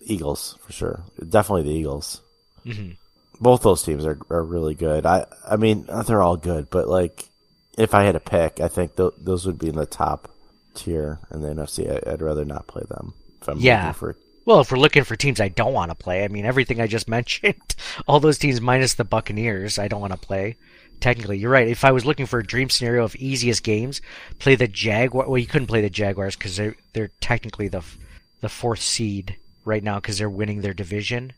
[0.00, 1.04] Eagles for sure.
[1.28, 2.20] Definitely the Eagles.
[2.64, 2.96] Mhm.
[3.40, 5.06] Both those teams are are really good.
[5.06, 7.28] I I mean they're all good, but like
[7.76, 10.30] if I had to pick, I think th- those would be in the top
[10.74, 11.88] tier in the NFC.
[11.90, 13.14] I- I'd rather not play them.
[13.42, 13.92] If I'm Yeah.
[13.92, 14.16] for
[14.46, 16.86] Well, if we're looking for teams I don't want to play, I mean everything I
[16.86, 17.74] just mentioned,
[18.06, 20.56] all those teams minus the Buccaneers, I don't want to play.
[21.00, 21.66] Technically, you're right.
[21.68, 24.00] If I was looking for a dream scenario of easiest games,
[24.38, 25.28] play the Jaguar.
[25.28, 27.98] Well, you couldn't play the Jaguars because they're they're technically the f-
[28.40, 31.32] the fourth seed right now because they're winning their division.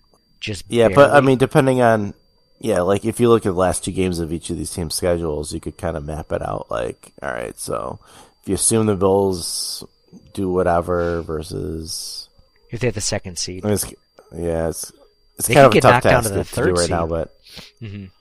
[0.46, 2.14] Just Yeah, but I mean, depending on
[2.60, 4.94] yeah, like if you look at the last two games of each of these teams'
[4.94, 6.70] schedules, you could kind of map it out.
[6.70, 7.98] Like, all right, so
[8.42, 9.82] if you assume the Bills
[10.34, 12.28] do whatever versus,
[12.70, 13.92] If they have the second seed, I mean, it's,
[14.32, 14.92] yeah, it's
[15.36, 17.10] it's They kind of a get tough knocked down to the third right now, seed.
[17.10, 17.36] but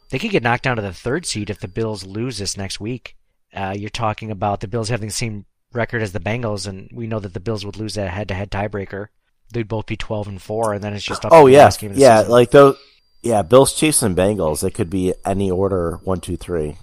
[0.10, 2.80] they could get knocked down to the third seed if the Bills lose this next
[2.80, 3.16] week.
[3.54, 7.06] Uh, you're talking about the Bills having the same record as the Bengals, and we
[7.06, 9.10] know that the Bills would lose that head-to-head tiebreaker.
[9.52, 11.64] They'd both be 12 and four, and then it's just up oh to the yeah,
[11.64, 12.32] last game of the yeah, season.
[12.32, 12.78] like those,
[13.22, 14.64] yeah, Bills, Chiefs, and Bengals.
[14.64, 16.78] It could be any order one, two, three.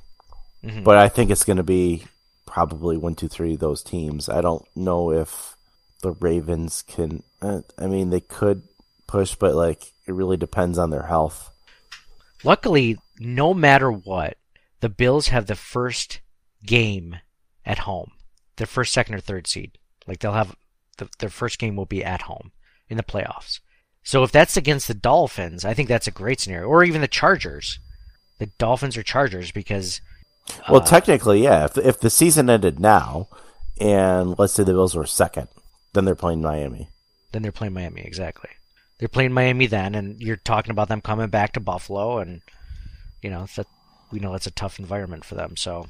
[0.65, 0.85] Mm-hmm.
[0.85, 2.05] but I think it's going to be
[2.47, 3.57] probably one, two, three.
[3.57, 4.29] Those teams.
[4.29, 5.57] I don't know if
[6.03, 7.25] the Ravens can.
[7.41, 8.63] Uh, I mean, they could
[9.07, 11.51] push, but like it really depends on their health.
[12.45, 14.37] Luckily, no matter what,
[14.81, 16.21] the Bills have the first
[16.65, 17.17] game
[17.65, 18.13] at home.
[18.57, 19.79] Their first, second, or third seed.
[20.07, 20.57] Like they'll have
[20.99, 22.53] the, their first game will be at home
[22.89, 23.61] in the playoffs.
[24.03, 26.67] So if that's against the Dolphins, I think that's a great scenario.
[26.67, 27.79] Or even the Chargers.
[28.39, 30.01] The Dolphins or Chargers because
[30.69, 31.65] Well, Uh, technically, yeah.
[31.67, 33.29] If if the season ended now,
[33.81, 35.49] and let's say the Bills were second,
[35.93, 36.89] then they're playing Miami.
[37.31, 38.51] then they're playing Miami exactly.
[38.99, 42.43] They're playing Miami then, and you're talking about them coming back to Buffalo, and
[43.23, 43.67] you know that
[44.11, 45.57] we know that's a tough environment for them.
[45.57, 45.87] So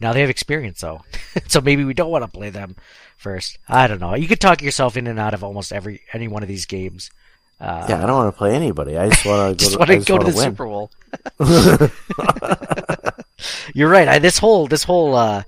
[0.00, 1.02] now they have experience though,
[1.48, 2.76] so maybe we don't want to play them
[3.16, 3.58] first.
[3.68, 4.14] I don't know.
[4.14, 7.10] You could talk yourself in and out of almost every any one of these games.
[7.60, 8.98] yeah, I don't want to play anybody.
[8.98, 9.84] I just want to Just go.
[9.84, 10.50] to, just go to the win.
[10.50, 10.90] Super Bowl.
[13.74, 14.08] You're right.
[14.08, 15.42] I, this whole this whole uh,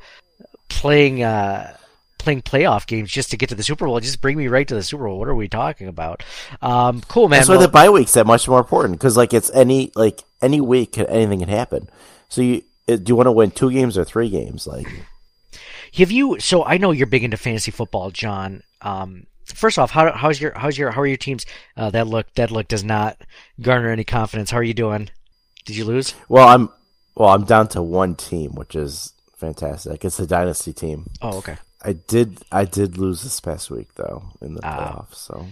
[0.68, 1.76] playing uh,
[2.18, 4.74] playing playoff games just to get to the Super Bowl just bring me right to
[4.74, 5.18] the Super Bowl.
[5.18, 6.22] What are we talking about?
[6.62, 7.40] Um, cool, man.
[7.40, 10.22] That's why Well- the bye week's that much more important because like it's any like
[10.42, 11.88] any week anything can happen.
[12.28, 14.66] So you uh, do you want to win two games or three games?
[14.66, 14.86] Like
[15.94, 16.38] Have you?
[16.40, 18.62] So I know you're big into fantasy football, John.
[18.82, 21.46] Um, first off, how, how's your how's your how are your teams?
[21.76, 23.16] Uh, that look that look does not
[23.60, 24.50] garner any confidence.
[24.50, 25.10] How are you doing?
[25.64, 26.14] Did you lose?
[26.28, 26.68] Well, I'm
[27.14, 30.04] well, I'm down to one team, which is fantastic.
[30.04, 31.08] It's a dynasty team.
[31.22, 31.56] Oh, okay.
[31.82, 34.76] I did I did lose this past week though in the Ah.
[35.06, 35.14] playoffs.
[35.16, 35.46] So,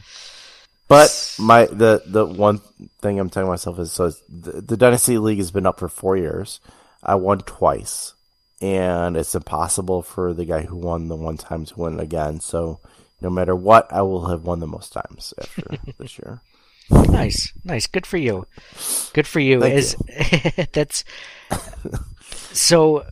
[0.88, 2.58] but my the the one
[3.00, 6.16] thing I'm telling myself is so the, the dynasty league has been up for four
[6.16, 6.60] years.
[7.02, 8.14] I won twice,
[8.60, 12.40] and it's impossible for the guy who won the one time to win again.
[12.40, 12.80] So,
[13.20, 15.64] no matter what, I will have won the most times after
[15.98, 16.40] this year.
[16.90, 17.86] Nice, nice.
[17.86, 18.46] Good for you.
[19.12, 19.60] Good for you.
[19.60, 19.96] Thank Is
[20.72, 21.04] that's
[22.52, 23.06] so?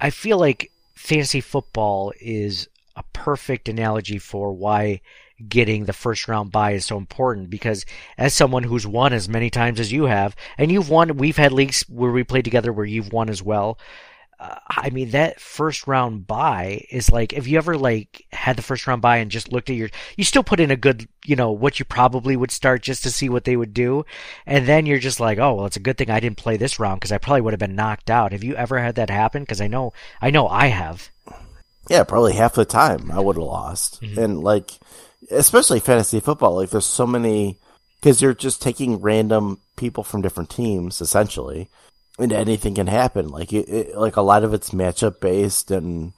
[0.00, 5.00] I feel like fantasy football is a perfect analogy for why
[5.46, 7.84] getting the first round bye is so important because
[8.16, 11.52] as someone who's won as many times as you have and you've won we've had
[11.52, 13.78] leagues where we played together where you've won as well.
[14.40, 18.62] Uh, I mean that first round bye is like if you ever like had the
[18.62, 21.34] first round bye and just looked at your you still put in a good you
[21.34, 24.04] know what you probably would start just to see what they would do.
[24.46, 26.78] And then you're just like oh well it's a good thing I didn't play this
[26.78, 28.32] round because I probably would have been knocked out.
[28.32, 29.42] Have you ever had that happen?
[29.42, 31.10] Because I know I know I have.
[31.88, 34.02] Yeah, probably half the time I would have lost.
[34.18, 34.72] And like,
[35.30, 37.58] especially fantasy football, like there's so many,
[38.02, 41.68] cause you're just taking random people from different teams essentially
[42.18, 43.28] and anything can happen.
[43.28, 46.12] Like it, it like a lot of it's matchup based and,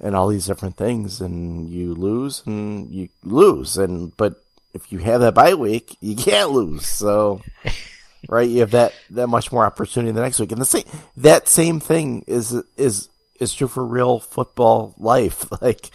[0.00, 3.76] and all these different things and you lose and you lose.
[3.76, 4.36] And, but
[4.72, 6.86] if you have that bye week, you can't lose.
[6.86, 7.42] So,
[8.28, 8.48] right?
[8.48, 10.52] You have that, that much more opportunity the next week.
[10.52, 10.84] And the same,
[11.16, 13.08] that same thing is, is,
[13.40, 15.46] is true for real football life.
[15.60, 15.90] Like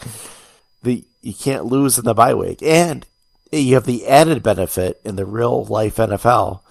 [0.83, 2.61] the, you can't lose in the bye week.
[2.61, 3.05] And
[3.51, 6.61] you have the added benefit in the real life NFL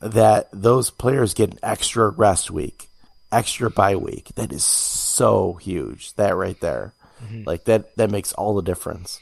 [0.00, 2.88] that those players get an extra rest week,
[3.32, 4.30] extra bye week.
[4.36, 6.14] That is so huge.
[6.14, 6.94] That right there.
[7.24, 7.42] Mm-hmm.
[7.44, 9.20] Like that, that makes all the difference.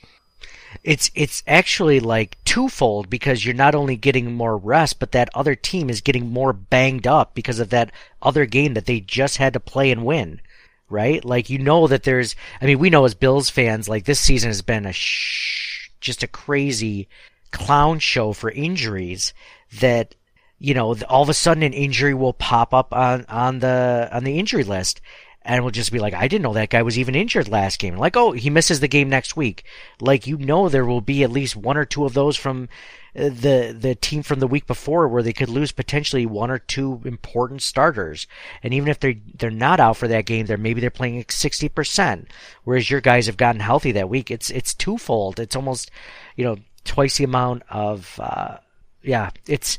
[0.85, 5.55] it's it's actually like twofold because you're not only getting more rest, but that other
[5.55, 9.53] team is getting more banged up because of that other game that they just had
[9.55, 10.41] to play and win,
[10.89, 11.24] right?
[11.24, 14.51] Like you know that there's, I mean, we know as Bills fans, like this season
[14.51, 17.09] has been a sh- just a crazy
[17.51, 19.32] clown show for injuries
[19.80, 20.14] that
[20.59, 24.24] you know all of a sudden an injury will pop up on on the on
[24.24, 25.01] the injury list
[25.47, 27.97] and we'll just be like, I didn't know that guy was even injured last game.
[27.97, 29.64] Like, oh, he misses the game next week.
[30.01, 32.68] Like, you know, there will be at least one or two of those from
[33.16, 36.59] uh, the the team from the week before where they could lose potentially one or
[36.59, 38.26] two important starters.
[38.62, 41.68] And even if they they're not out for that game, they're maybe they're playing sixty
[41.68, 42.28] percent.
[42.64, 44.32] Whereas your guys have gotten healthy that week.
[44.32, 45.38] It's it's twofold.
[45.38, 45.92] It's almost
[46.34, 48.57] you know twice the amount of uh,
[49.03, 49.30] yeah.
[49.47, 49.78] It's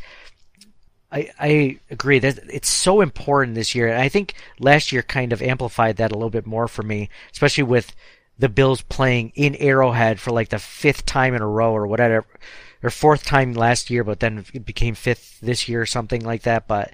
[1.11, 3.87] I, I agree that it's so important this year.
[3.87, 7.09] And I think last year kind of amplified that a little bit more for me,
[7.31, 7.95] especially with
[8.37, 12.25] the Bills playing in Arrowhead for like the fifth time in a row or whatever,
[12.83, 16.43] or fourth time last year, but then it became fifth this year or something like
[16.43, 16.67] that.
[16.67, 16.91] But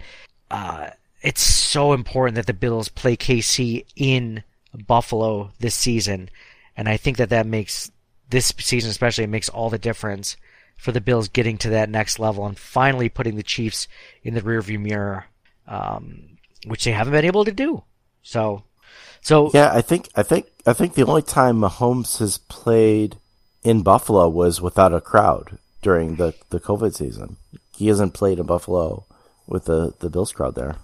[0.52, 0.92] uh,
[1.22, 4.44] it's so important that the Bills play KC in
[4.88, 6.30] Buffalo this season,
[6.78, 7.92] and I think that that makes
[8.30, 10.38] this season especially it makes all the difference
[10.78, 13.88] for the Bills getting to that next level and finally putting the Chiefs
[14.24, 15.26] in the rearview mirror,
[15.68, 17.84] um, which they haven't been able to do.
[18.22, 18.64] So,
[19.22, 23.18] so Yeah, I think I think I think the only time Mahomes has played
[23.64, 27.38] in Buffalo was without a crowd during the, the COVID season.
[27.76, 29.06] He hasn't played in Buffalo
[29.48, 30.76] with the, the Bills crowd there.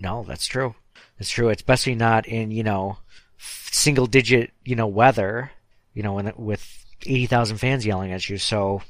[0.00, 0.74] No, that's true.
[1.18, 1.50] That's true.
[1.50, 2.98] It's especially not in you know
[3.38, 5.50] single digit you know weather.
[5.92, 8.38] You know, when, with eighty thousand fans yelling at you.
[8.38, 8.82] So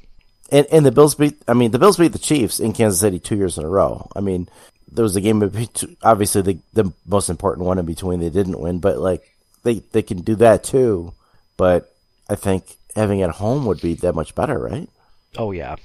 [0.51, 3.19] And and the Bills beat I mean the Bills beat the Chiefs in Kansas City
[3.19, 4.09] two years in a row.
[4.15, 4.49] I mean
[4.91, 5.41] there was a game
[6.03, 9.23] obviously the the most important one in between they didn't win, but like
[9.63, 11.13] they they can do that too.
[11.57, 11.91] But
[12.29, 14.89] I think having it at home would be that much better, right?
[15.37, 15.77] Oh yeah,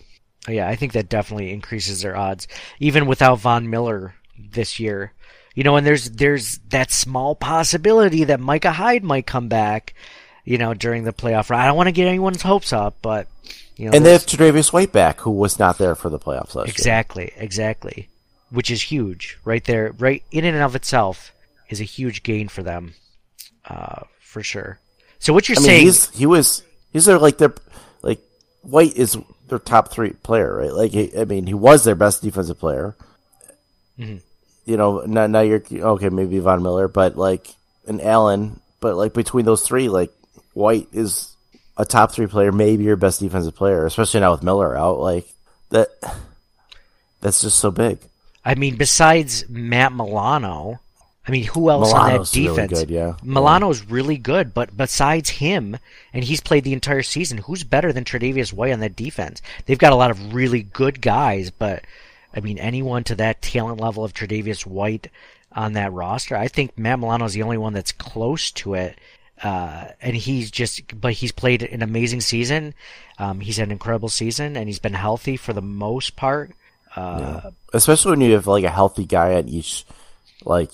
[0.49, 0.69] yeah.
[0.69, 2.49] I think that definitely increases their odds,
[2.81, 5.13] even without Von Miller this year.
[5.55, 9.95] You know, and there's there's that small possibility that Micah Hyde might come back.
[10.45, 11.61] You know, during the playoff run.
[11.61, 13.27] I don't want to get anyone's hopes up, but
[13.77, 16.55] you know, And they have Tre'Davious White back, who was not there for the playoffs
[16.55, 16.75] last year.
[16.75, 18.09] exactly, exactly,
[18.51, 21.33] which is huge, right there, right in and of itself
[21.69, 22.95] is a huge gain for them,
[23.67, 24.79] uh, for sure.
[25.19, 25.83] So what you're I mean, saying?
[25.85, 26.63] he's he was
[26.93, 27.55] he's their like their
[28.03, 28.21] like
[28.63, 29.17] White is
[29.49, 30.73] their top three player, right?
[30.73, 32.97] Like he, I mean, he was their best defensive player.
[33.99, 34.19] Mm-hmm.
[34.65, 37.55] You know, now now you're okay, maybe Von Miller, but like
[37.87, 40.13] and Allen, but like between those three, like
[40.55, 41.36] White is
[41.77, 44.99] a top three player, maybe your best defensive player, especially now with Miller out.
[44.99, 45.27] Like
[45.71, 45.89] that,
[47.21, 47.99] that's just so big.
[48.45, 50.81] I mean, besides Matt Milano,
[51.27, 52.73] I mean, who else on that Milano's really defense?
[52.73, 53.15] good, yeah.
[53.23, 55.77] Milano's really good, but besides him,
[56.13, 59.43] and he's played the entire season, who's better than Tre'Davious White on that defense?
[59.67, 61.85] They've got a lot of really good guys, but
[62.33, 65.11] I mean, anyone to that talent level of Tre'Davious White
[65.51, 68.97] on that roster, I think Matt Milano's the only one that's close to it.
[69.43, 72.75] Uh, and he's just, but he's played an amazing season.
[73.19, 76.53] Um, he's had an incredible season, and he's been healthy for the most part.
[76.95, 79.85] Uh, especially when you have like a healthy guy at each
[80.45, 80.71] like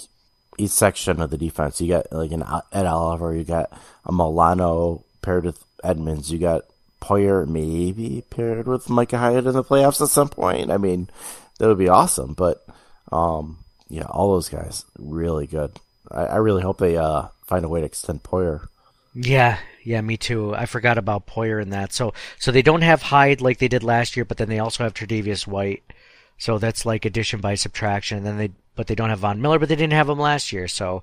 [0.58, 1.80] each section of the defense.
[1.80, 3.72] You got like an Ed Oliver, you got
[4.04, 6.62] a Milano paired with Edmunds, you got
[7.00, 10.70] Poyer maybe paired with Micah Hyde in the playoffs at some point.
[10.70, 11.10] I mean,
[11.58, 12.34] that would be awesome.
[12.34, 12.64] But
[13.10, 13.58] um,
[13.88, 15.72] yeah, all those guys really good.
[16.10, 18.68] I, I really hope they uh find a way to extend Poyer.
[19.14, 20.54] Yeah, yeah, me too.
[20.54, 21.92] I forgot about Poyer in that.
[21.92, 24.84] So, so they don't have Hyde like they did last year, but then they also
[24.84, 25.82] have Tre'Davious White.
[26.38, 28.16] So that's like addition by subtraction.
[28.16, 30.50] And then they, but they don't have Von Miller, but they didn't have him last
[30.50, 30.66] year.
[30.66, 31.02] So,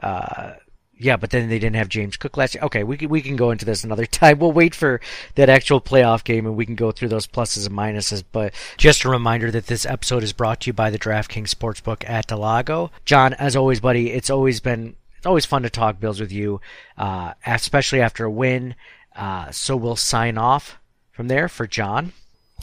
[0.00, 0.52] uh,
[0.96, 2.62] yeah, but then they didn't have James Cook last year.
[2.64, 4.38] Okay, we can, we can go into this another time.
[4.38, 5.00] We'll wait for
[5.34, 8.22] that actual playoff game and we can go through those pluses and minuses.
[8.30, 12.08] But just a reminder that this episode is brought to you by the DraftKings Sportsbook
[12.08, 12.92] at del Lago.
[13.04, 16.62] John, as always, buddy, it's always been it's always fun to talk Bills with you,
[16.96, 18.74] uh, especially after a win.
[19.14, 20.78] Uh, so we'll sign off
[21.12, 22.14] from there for John.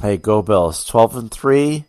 [0.02, 0.84] Hey, go Bills!
[0.84, 1.84] Twelve and three.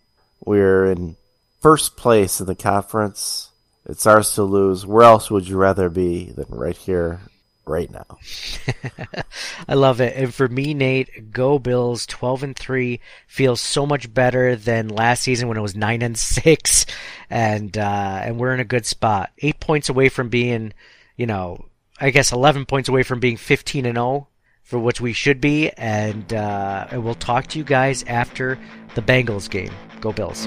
[0.45, 1.17] We're in
[1.63, 3.49] first place in the conference.
[3.87, 4.85] It's ours to lose.
[4.85, 7.21] Where else would you rather be than right here,
[7.69, 8.07] right now?
[9.69, 10.17] I love it.
[10.17, 12.07] And for me, Nate, go Bills.
[12.07, 16.19] Twelve and three feels so much better than last season when it was nine and
[16.19, 16.87] six,
[17.31, 19.31] and uh, and we're in a good spot.
[19.39, 20.73] Eight points away from being,
[21.17, 21.67] you know,
[22.01, 24.29] I guess eleven points away from being fifteen and zero
[24.63, 25.71] for which we should be.
[25.71, 28.59] And uh, and we'll talk to you guys after
[28.95, 29.73] the Bengals game.
[30.01, 30.47] Go Bills.